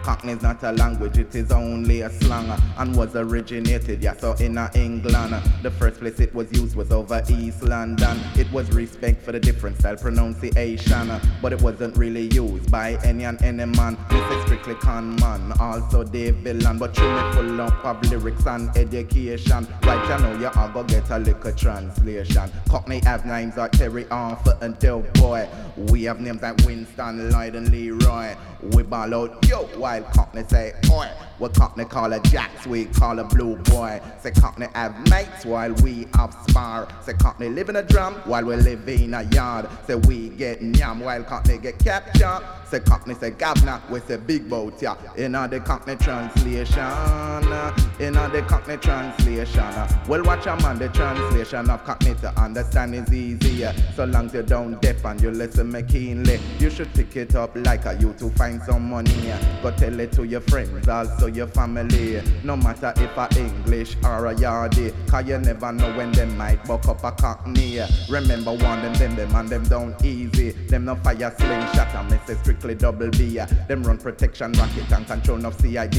Cockney 0.03 0.33
is 0.33 0.41
not 0.41 0.63
a 0.63 0.71
language, 0.71 1.17
it 1.17 1.33
is 1.35 1.51
only 1.51 2.01
a 2.01 2.09
slang 2.09 2.49
uh, 2.49 2.59
and 2.77 2.95
was 2.95 3.15
originated, 3.15 4.01
yeah, 4.01 4.15
so 4.15 4.33
in 4.33 4.57
uh, 4.57 4.69
England. 4.75 5.35
The 5.61 5.71
first 5.71 5.99
place 5.99 6.19
it 6.19 6.33
was 6.33 6.51
used 6.51 6.75
was 6.75 6.91
over 6.91 7.23
East 7.29 7.63
London. 7.63 8.19
It 8.35 8.51
was 8.51 8.69
respect 8.71 9.23
for 9.23 9.31
the 9.31 9.39
different 9.39 9.77
style 9.77 9.95
pronunciation, 9.97 11.11
uh, 11.11 11.19
but 11.41 11.53
it 11.53 11.61
wasn't 11.61 11.97
really 11.97 12.33
used 12.33 12.71
by 12.71 12.97
any 13.03 13.25
and 13.25 13.41
any 13.41 13.65
man. 13.65 13.97
This 14.09 14.31
is 14.31 14.43
strictly 14.43 14.75
con 14.75 15.15
man, 15.17 15.53
also 15.59 16.03
Dave 16.03 16.35
Villan, 16.35 16.79
but 16.79 16.97
you 16.97 17.03
me 17.03 17.31
full 17.33 17.61
up 17.61 17.85
of 17.85 18.11
lyrics 18.11 18.45
and 18.47 18.75
education. 18.77 19.67
Right, 19.83 20.01
you 20.09 20.23
know 20.23 20.39
you 20.39 20.47
are 20.47 20.69
gonna 20.69 20.87
get 20.87 21.09
a 21.09 21.19
little 21.19 21.51
translation. 21.53 22.51
Cockney 22.69 22.99
have 22.99 23.25
names 23.25 23.57
like 23.57 23.71
Terry 23.71 24.07
Arthur 24.09 24.57
and 24.61 24.77
Del 24.79 25.01
Boy. 25.13 25.47
We 25.77 26.03
have 26.03 26.19
names 26.19 26.41
like 26.41 26.57
Winston, 26.65 27.31
Lloyd, 27.31 27.55
and 27.55 27.69
Leroy. 27.71 28.35
We 28.73 28.83
ball 28.83 29.13
out, 29.13 29.47
yo, 29.47 29.67
while 29.91 30.03
Cockney 30.13 30.43
say, 30.47 30.73
oi. 30.89 31.09
What 31.41 31.55
Cockney 31.55 31.85
call 31.85 32.13
a 32.13 32.19
jacks, 32.19 32.67
we 32.67 32.85
call 32.85 33.17
a 33.17 33.23
blue 33.23 33.55
boy. 33.55 33.99
Say 34.19 34.29
Cockney 34.29 34.67
have 34.75 34.95
mates 35.09 35.43
while 35.43 35.73
we 35.81 36.07
have 36.13 36.35
spar. 36.47 36.87
Say 37.01 37.13
Cockney 37.13 37.49
live 37.49 37.67
in 37.69 37.77
a 37.77 37.81
drum 37.81 38.13
while 38.25 38.45
we 38.45 38.55
live 38.57 38.87
in 38.87 39.15
a 39.15 39.23
yard. 39.23 39.67
Say 39.87 39.95
we 39.95 40.29
get 40.29 40.61
yam 40.61 40.99
while 40.99 41.23
Cockney 41.23 41.57
get 41.57 41.79
captured. 41.79 42.41
Say 42.69 42.79
Cockney 42.79 43.15
say 43.15 43.31
governor, 43.31 43.81
we 43.89 44.01
say 44.01 44.17
big 44.17 44.47
boat, 44.47 44.79
yeah. 44.83 44.95
In 45.15 45.31
the 45.31 45.59
Cockney 45.65 45.95
translation, 45.95 46.77
uh, 46.77 47.75
in 47.99 48.13
the 48.13 48.45
Cockney 48.47 48.77
translation. 48.77 49.59
Uh. 49.59 50.05
Well, 50.07 50.23
watch 50.23 50.45
a 50.45 50.55
man, 50.57 50.77
the 50.77 50.89
translation 50.89 51.71
of 51.71 51.83
Cockney 51.83 52.13
to 52.21 52.29
understand 52.39 52.93
is 52.93 53.11
easier. 53.11 53.73
So 53.95 54.05
long 54.05 54.27
as 54.27 54.35
you 54.35 54.43
don't 54.43 54.79
deaf 54.79 55.03
and 55.05 55.19
you 55.19 55.31
listen 55.31 55.71
me 55.71 55.81
keenly, 55.81 56.39
you 56.59 56.69
should 56.69 56.93
pick 56.93 57.15
it 57.15 57.33
up 57.33 57.55
like 57.55 57.85
a 57.85 57.97
you 57.99 58.13
to 58.19 58.29
find 58.29 58.61
some 58.61 58.89
money. 58.91 59.33
Go 59.63 59.71
tell 59.81 59.99
it 59.99 60.11
to 60.11 60.23
your 60.23 60.41
friends, 60.41 60.87
also 60.87 61.25
your 61.25 61.47
family. 61.47 62.21
No 62.43 62.55
matter 62.55 62.93
if 62.97 63.17
a 63.17 63.27
English 63.35 63.95
or 64.03 64.27
a 64.27 64.35
yardie, 64.35 64.93
cause 65.07 65.27
you 65.27 65.39
never 65.39 65.71
know 65.71 65.91
when 65.97 66.11
they 66.11 66.25
might 66.25 66.63
buck 66.65 66.87
up 66.87 67.03
a 67.03 67.11
cockney. 67.11 67.79
Remember 68.07 68.51
one 68.51 68.81
them, 68.83 68.93
them, 68.93 69.15
them, 69.15 69.35
and 69.35 69.49
them 69.49 69.63
down 69.63 69.95
easy. 70.03 70.51
Them 70.51 70.85
no 70.85 70.95
fire 70.97 71.33
slingshot 71.35 71.95
and 71.95 72.11
me 72.11 72.35
strictly 72.35 72.75
double 72.75 73.09
B. 73.09 73.39
Them 73.67 73.81
run 73.81 73.97
protection 73.97 74.51
racket 74.51 74.91
and 74.91 75.07
control 75.07 75.43
of 75.47 75.55
CID. 75.55 75.95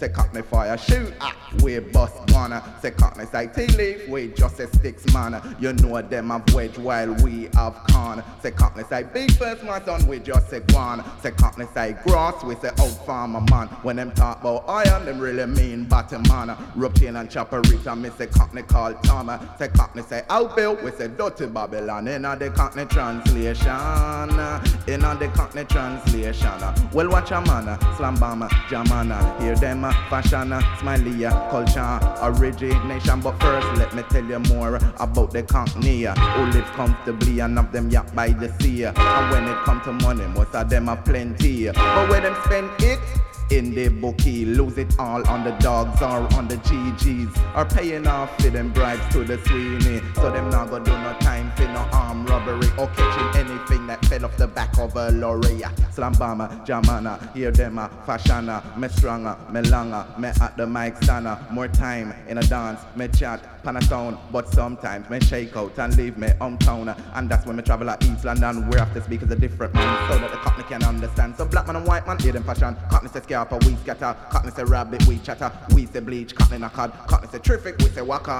Say 0.00 0.08
cockney 0.08 0.40
fire 0.40 0.78
shoot, 0.78 1.12
ah, 1.20 1.36
we 1.62 1.78
bust 1.78 2.16
one. 2.32 2.58
Say 2.80 2.92
cockney 2.92 3.26
say 3.26 3.48
tea 3.54 3.66
leaf, 3.76 4.08
we 4.08 4.28
just 4.28 4.60
a 4.60 4.66
sticks 4.68 5.12
man. 5.12 5.56
You 5.60 5.74
know 5.74 6.00
them 6.00 6.30
have 6.30 6.54
wedge 6.54 6.78
while 6.78 7.12
we 7.22 7.50
have 7.54 7.74
con. 7.88 8.24
Say 8.42 8.52
cockney 8.52 8.84
say 8.88 9.02
big 9.02 9.30
first 9.32 9.62
my 9.62 9.82
son, 9.84 10.06
we 10.06 10.20
just 10.20 10.48
say 10.48 10.60
one. 10.70 11.04
Say 11.22 11.32
cockney 11.32 11.66
say 11.74 11.96
grass, 12.04 12.42
we 12.42 12.54
say 12.56 12.70
old 12.80 12.96
farmer 13.26 13.46
man. 13.50 13.68
When 13.82 13.96
them 13.96 14.12
talk 14.12 14.40
about 14.40 14.64
iron, 14.68 15.04
them 15.04 15.18
really 15.18 15.46
mean 15.46 15.84
bottom 15.84 16.22
man. 16.28 16.56
Routine 16.74 17.16
and 17.16 17.30
chopper 17.30 17.60
rita, 17.62 17.96
me 17.96 18.10
say 18.16 18.26
cockney 18.26 18.62
call 18.62 18.94
Tom. 18.94 19.30
Say 19.58 19.68
cockney 19.68 20.02
say 20.02 20.22
Old 20.30 20.54
Bill, 20.54 20.76
we 20.76 20.90
say 20.92 21.08
dirty 21.08 21.46
Babylon. 21.46 22.08
In 22.08 22.22
the 22.22 22.52
cockney 22.54 22.84
translation, 22.86 23.70
in 24.86 25.00
the 25.00 25.30
cockney 25.34 25.64
translation. 25.64 26.50
Well, 26.92 27.10
watch 27.10 27.30
a 27.32 27.40
man, 27.40 27.78
slam 27.96 28.14
bomber, 28.16 28.48
jamana. 28.68 29.40
Hear 29.40 29.56
them, 29.56 29.82
fashion, 30.08 30.54
smiley, 30.78 31.24
culture, 31.50 32.00
origination. 32.22 33.20
But 33.20 33.40
first, 33.40 33.66
let 33.78 33.94
me 33.94 34.02
tell 34.10 34.24
you 34.24 34.38
more 34.54 34.76
about 34.98 35.32
the 35.32 35.42
cockney 35.42 36.04
who 36.04 36.42
live 36.52 36.66
comfortably 36.74 37.40
and 37.40 37.58
of 37.58 37.72
them 37.72 37.90
yacht 37.90 38.14
by 38.14 38.28
the 38.28 38.52
sea. 38.60 38.84
And 38.84 39.30
when 39.30 39.48
it 39.48 39.64
come 39.64 39.80
to 39.82 39.92
money, 39.92 40.26
most 40.26 40.54
of 40.54 40.70
them 40.70 40.86
have 40.86 41.04
plenty. 41.04 41.66
But 41.66 42.08
where 42.08 42.20
them 42.20 42.36
spend 42.44 42.70
it? 42.80 43.00
In 43.50 43.74
the 43.74 43.88
bookie. 43.88 44.44
Lose 44.44 44.78
it 44.78 44.98
all 44.98 45.26
on 45.28 45.44
the 45.44 45.52
dogs 45.52 46.00
or 46.02 46.32
on 46.34 46.48
the 46.48 46.56
GGs. 46.56 47.56
Or 47.56 47.64
paying 47.64 48.06
off 48.06 48.36
for 48.40 48.50
them 48.50 48.72
bribes 48.72 49.06
to 49.12 49.24
the 49.24 49.38
Sweeney. 49.46 50.00
So 50.14 50.30
them 50.30 50.50
not 50.50 50.70
gonna 50.70 50.84
do 50.84 50.92
no 50.92 51.16
time 51.20 51.50
for 51.52 51.64
no 51.64 51.86
arm 51.92 52.26
robbery 52.26 52.68
or 52.78 52.88
catching 52.88 53.40
anything 53.40 53.86
that 53.86 54.04
fell 54.06 54.24
off 54.24 54.36
the 54.36 54.46
back 54.46 54.76
of 54.78 54.96
a 54.96 55.10
lorry. 55.10 55.62
Slam 55.90 56.14
jamana, 56.14 57.34
hear 57.34 57.50
them 57.50 57.78
a 57.78 57.88
fashiona. 58.06 58.76
Me 58.76 58.88
stronger, 58.88 59.36
me 59.50 59.62
longer, 59.62 60.06
me 60.18 60.28
at 60.28 60.56
the 60.56 60.66
mic 60.66 60.96
stanner. 61.02 61.38
More 61.50 61.68
time 61.68 62.14
in 62.28 62.38
a 62.38 62.42
dance, 62.42 62.80
me 62.96 63.08
chat, 63.08 63.62
pan 63.62 63.76
a 63.76 63.82
sound. 63.82 64.18
But 64.32 64.48
sometimes 64.48 65.08
me 65.08 65.20
shake 65.20 65.56
out 65.56 65.78
and 65.78 65.96
leave 65.96 66.18
me 66.18 66.28
hometown. 66.40 66.96
And 67.14 67.28
that's 67.28 67.46
when 67.46 67.56
me 67.56 67.62
travel 67.62 67.90
at 67.90 68.02
East 68.04 68.24
London. 68.24 68.68
Where 68.68 68.80
have 68.80 68.94
to 68.94 69.02
speak 69.02 69.22
as 69.22 69.30
a 69.30 69.36
different 69.36 69.74
man 69.74 70.10
so 70.10 70.18
that 70.18 70.30
the 70.30 70.36
cockney 70.38 70.64
can 70.64 70.82
understand. 70.84 71.36
So 71.36 71.44
black 71.44 71.66
man 71.66 71.76
and 71.76 71.86
white 71.86 72.06
man, 72.06 72.18
hear 72.18 72.32
them 72.32 72.44
fashion. 72.44 72.76
Cockney 72.90 73.08
say 73.08 73.20
scalp, 73.44 73.64
we 73.64 73.76
scatter. 73.76 74.16
Cockney 74.30 74.50
say 74.50 74.64
rabbit, 74.64 75.06
we 75.06 75.18
chatter. 75.18 75.52
We 75.74 75.86
say 75.86 76.00
bleach, 76.00 76.34
cockney 76.34 76.58
knock 76.58 76.72
cod. 76.72 76.92
Cockney 77.06 77.28
say 77.28 77.38
terrific, 77.38 77.78
we 77.78 77.86
say 77.86 78.02
waka. 78.02 78.32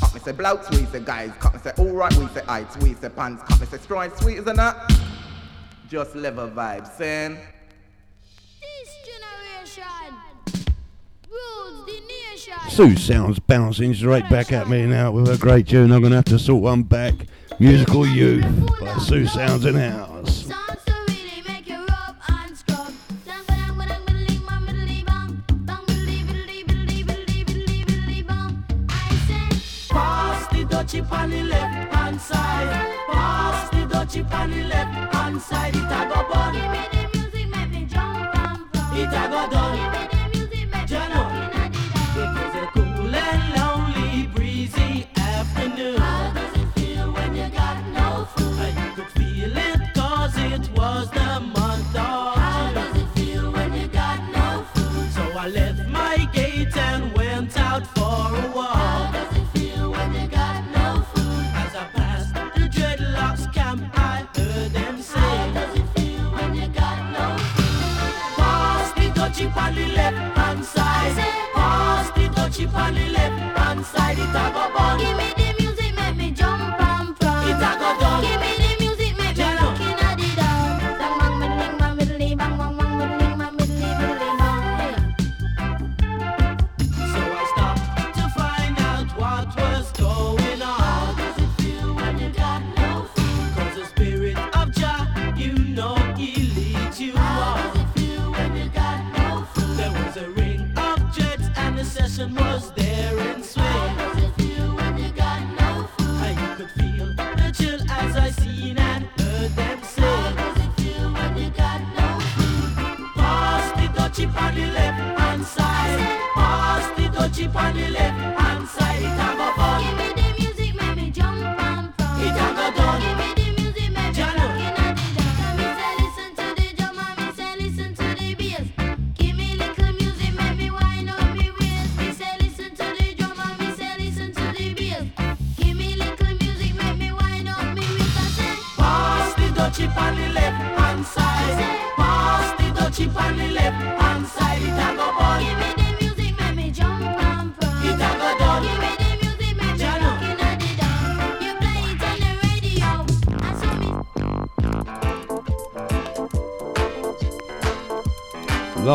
Cockney 0.00 0.20
say 0.20 0.32
blouts, 0.32 0.70
we 0.70 0.86
say 0.86 1.00
guys. 1.00 1.32
Cockney 1.38 1.60
say 1.60 1.72
alright, 1.78 2.14
we 2.16 2.26
say 2.28 2.42
heights, 2.44 2.76
we 2.78 2.94
say 2.94 3.10
pants. 3.10 3.42
Cockney 3.42 3.66
say 3.66 3.78
stride, 3.78 4.16
sweet, 4.16 4.38
isn't 4.38 4.56
that? 4.56 4.90
Just 5.88 6.14
level 6.14 6.48
vibes, 6.48 6.90
saying. 6.96 7.36
This 8.60 8.90
generation 9.04 10.14
rules 11.30 11.86
the 11.86 12.00
nation. 12.06 12.54
Sue 12.70 12.96
sounds 12.96 13.38
bouncing 13.38 13.92
straight 13.92 14.28
back 14.30 14.50
at 14.52 14.68
me 14.68 14.86
now 14.86 15.12
with 15.12 15.28
a 15.28 15.36
great 15.36 15.68
tune. 15.68 15.92
I'm 15.92 16.02
gonna 16.02 16.16
have 16.16 16.24
to 16.26 16.38
sort 16.38 16.62
one 16.62 16.84
back. 16.84 17.14
Musical 17.58 18.06
Youth 18.06 18.46
by 18.80 18.96
Sue 18.98 19.26
Sounds 19.26 19.64
in 19.66 19.74
House. 19.74 20.48
Dutchie 30.88 31.12
on 31.12 31.30
the 31.30 31.42
left 31.42 31.94
hand 31.94 32.20
side. 32.20 32.96
Pass 33.10 33.70
the 33.70 33.76
dutchie 33.76 34.32
on 34.32 34.50
the 34.50 34.64
left 34.64 35.14
hand 35.14 35.42
side. 35.42 35.76
It 35.76 35.82
a 35.82 36.08
go 36.08 36.28
bun. 36.30 36.54
give 36.54 36.70
me 36.70 36.78
the 36.92 37.18
music, 37.18 37.48
make 37.50 37.70
me 37.70 37.84
jump 37.84 38.34
and 38.34 38.58
from. 38.72 38.96
It 38.96 39.08
a 39.08 39.28
go 39.28 39.50
done. 39.50 40.07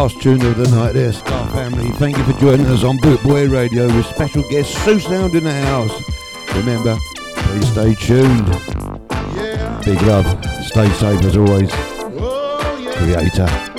last 0.03 0.21
tune 0.21 0.45
of 0.45 0.57
the 0.57 0.67
night 0.75 0.91
there, 0.91 1.13
Star 1.13 1.47
Family. 1.51 1.89
Thank 1.91 2.17
you 2.17 2.25
for 2.25 2.33
joining 2.33 2.65
us 2.65 2.83
on 2.83 2.97
Boot 2.97 3.23
Boy 3.23 3.47
Radio 3.47 3.85
with 3.85 4.05
special 4.07 4.41
guest 4.49 4.75
Sue 4.83 4.99
Sound 4.99 5.33
in 5.33 5.45
the 5.45 5.53
house. 5.53 5.93
Remember, 6.57 6.97
please 7.15 7.71
stay 7.71 7.95
tuned. 7.95 8.49
Yeah. 9.37 9.81
Big 9.85 10.01
love. 10.01 10.25
Stay 10.65 10.89
safe 10.89 11.23
as 11.23 11.37
always. 11.37 11.69
Oh, 11.71 12.77
yeah. 12.81 12.91
Creator. 12.97 13.72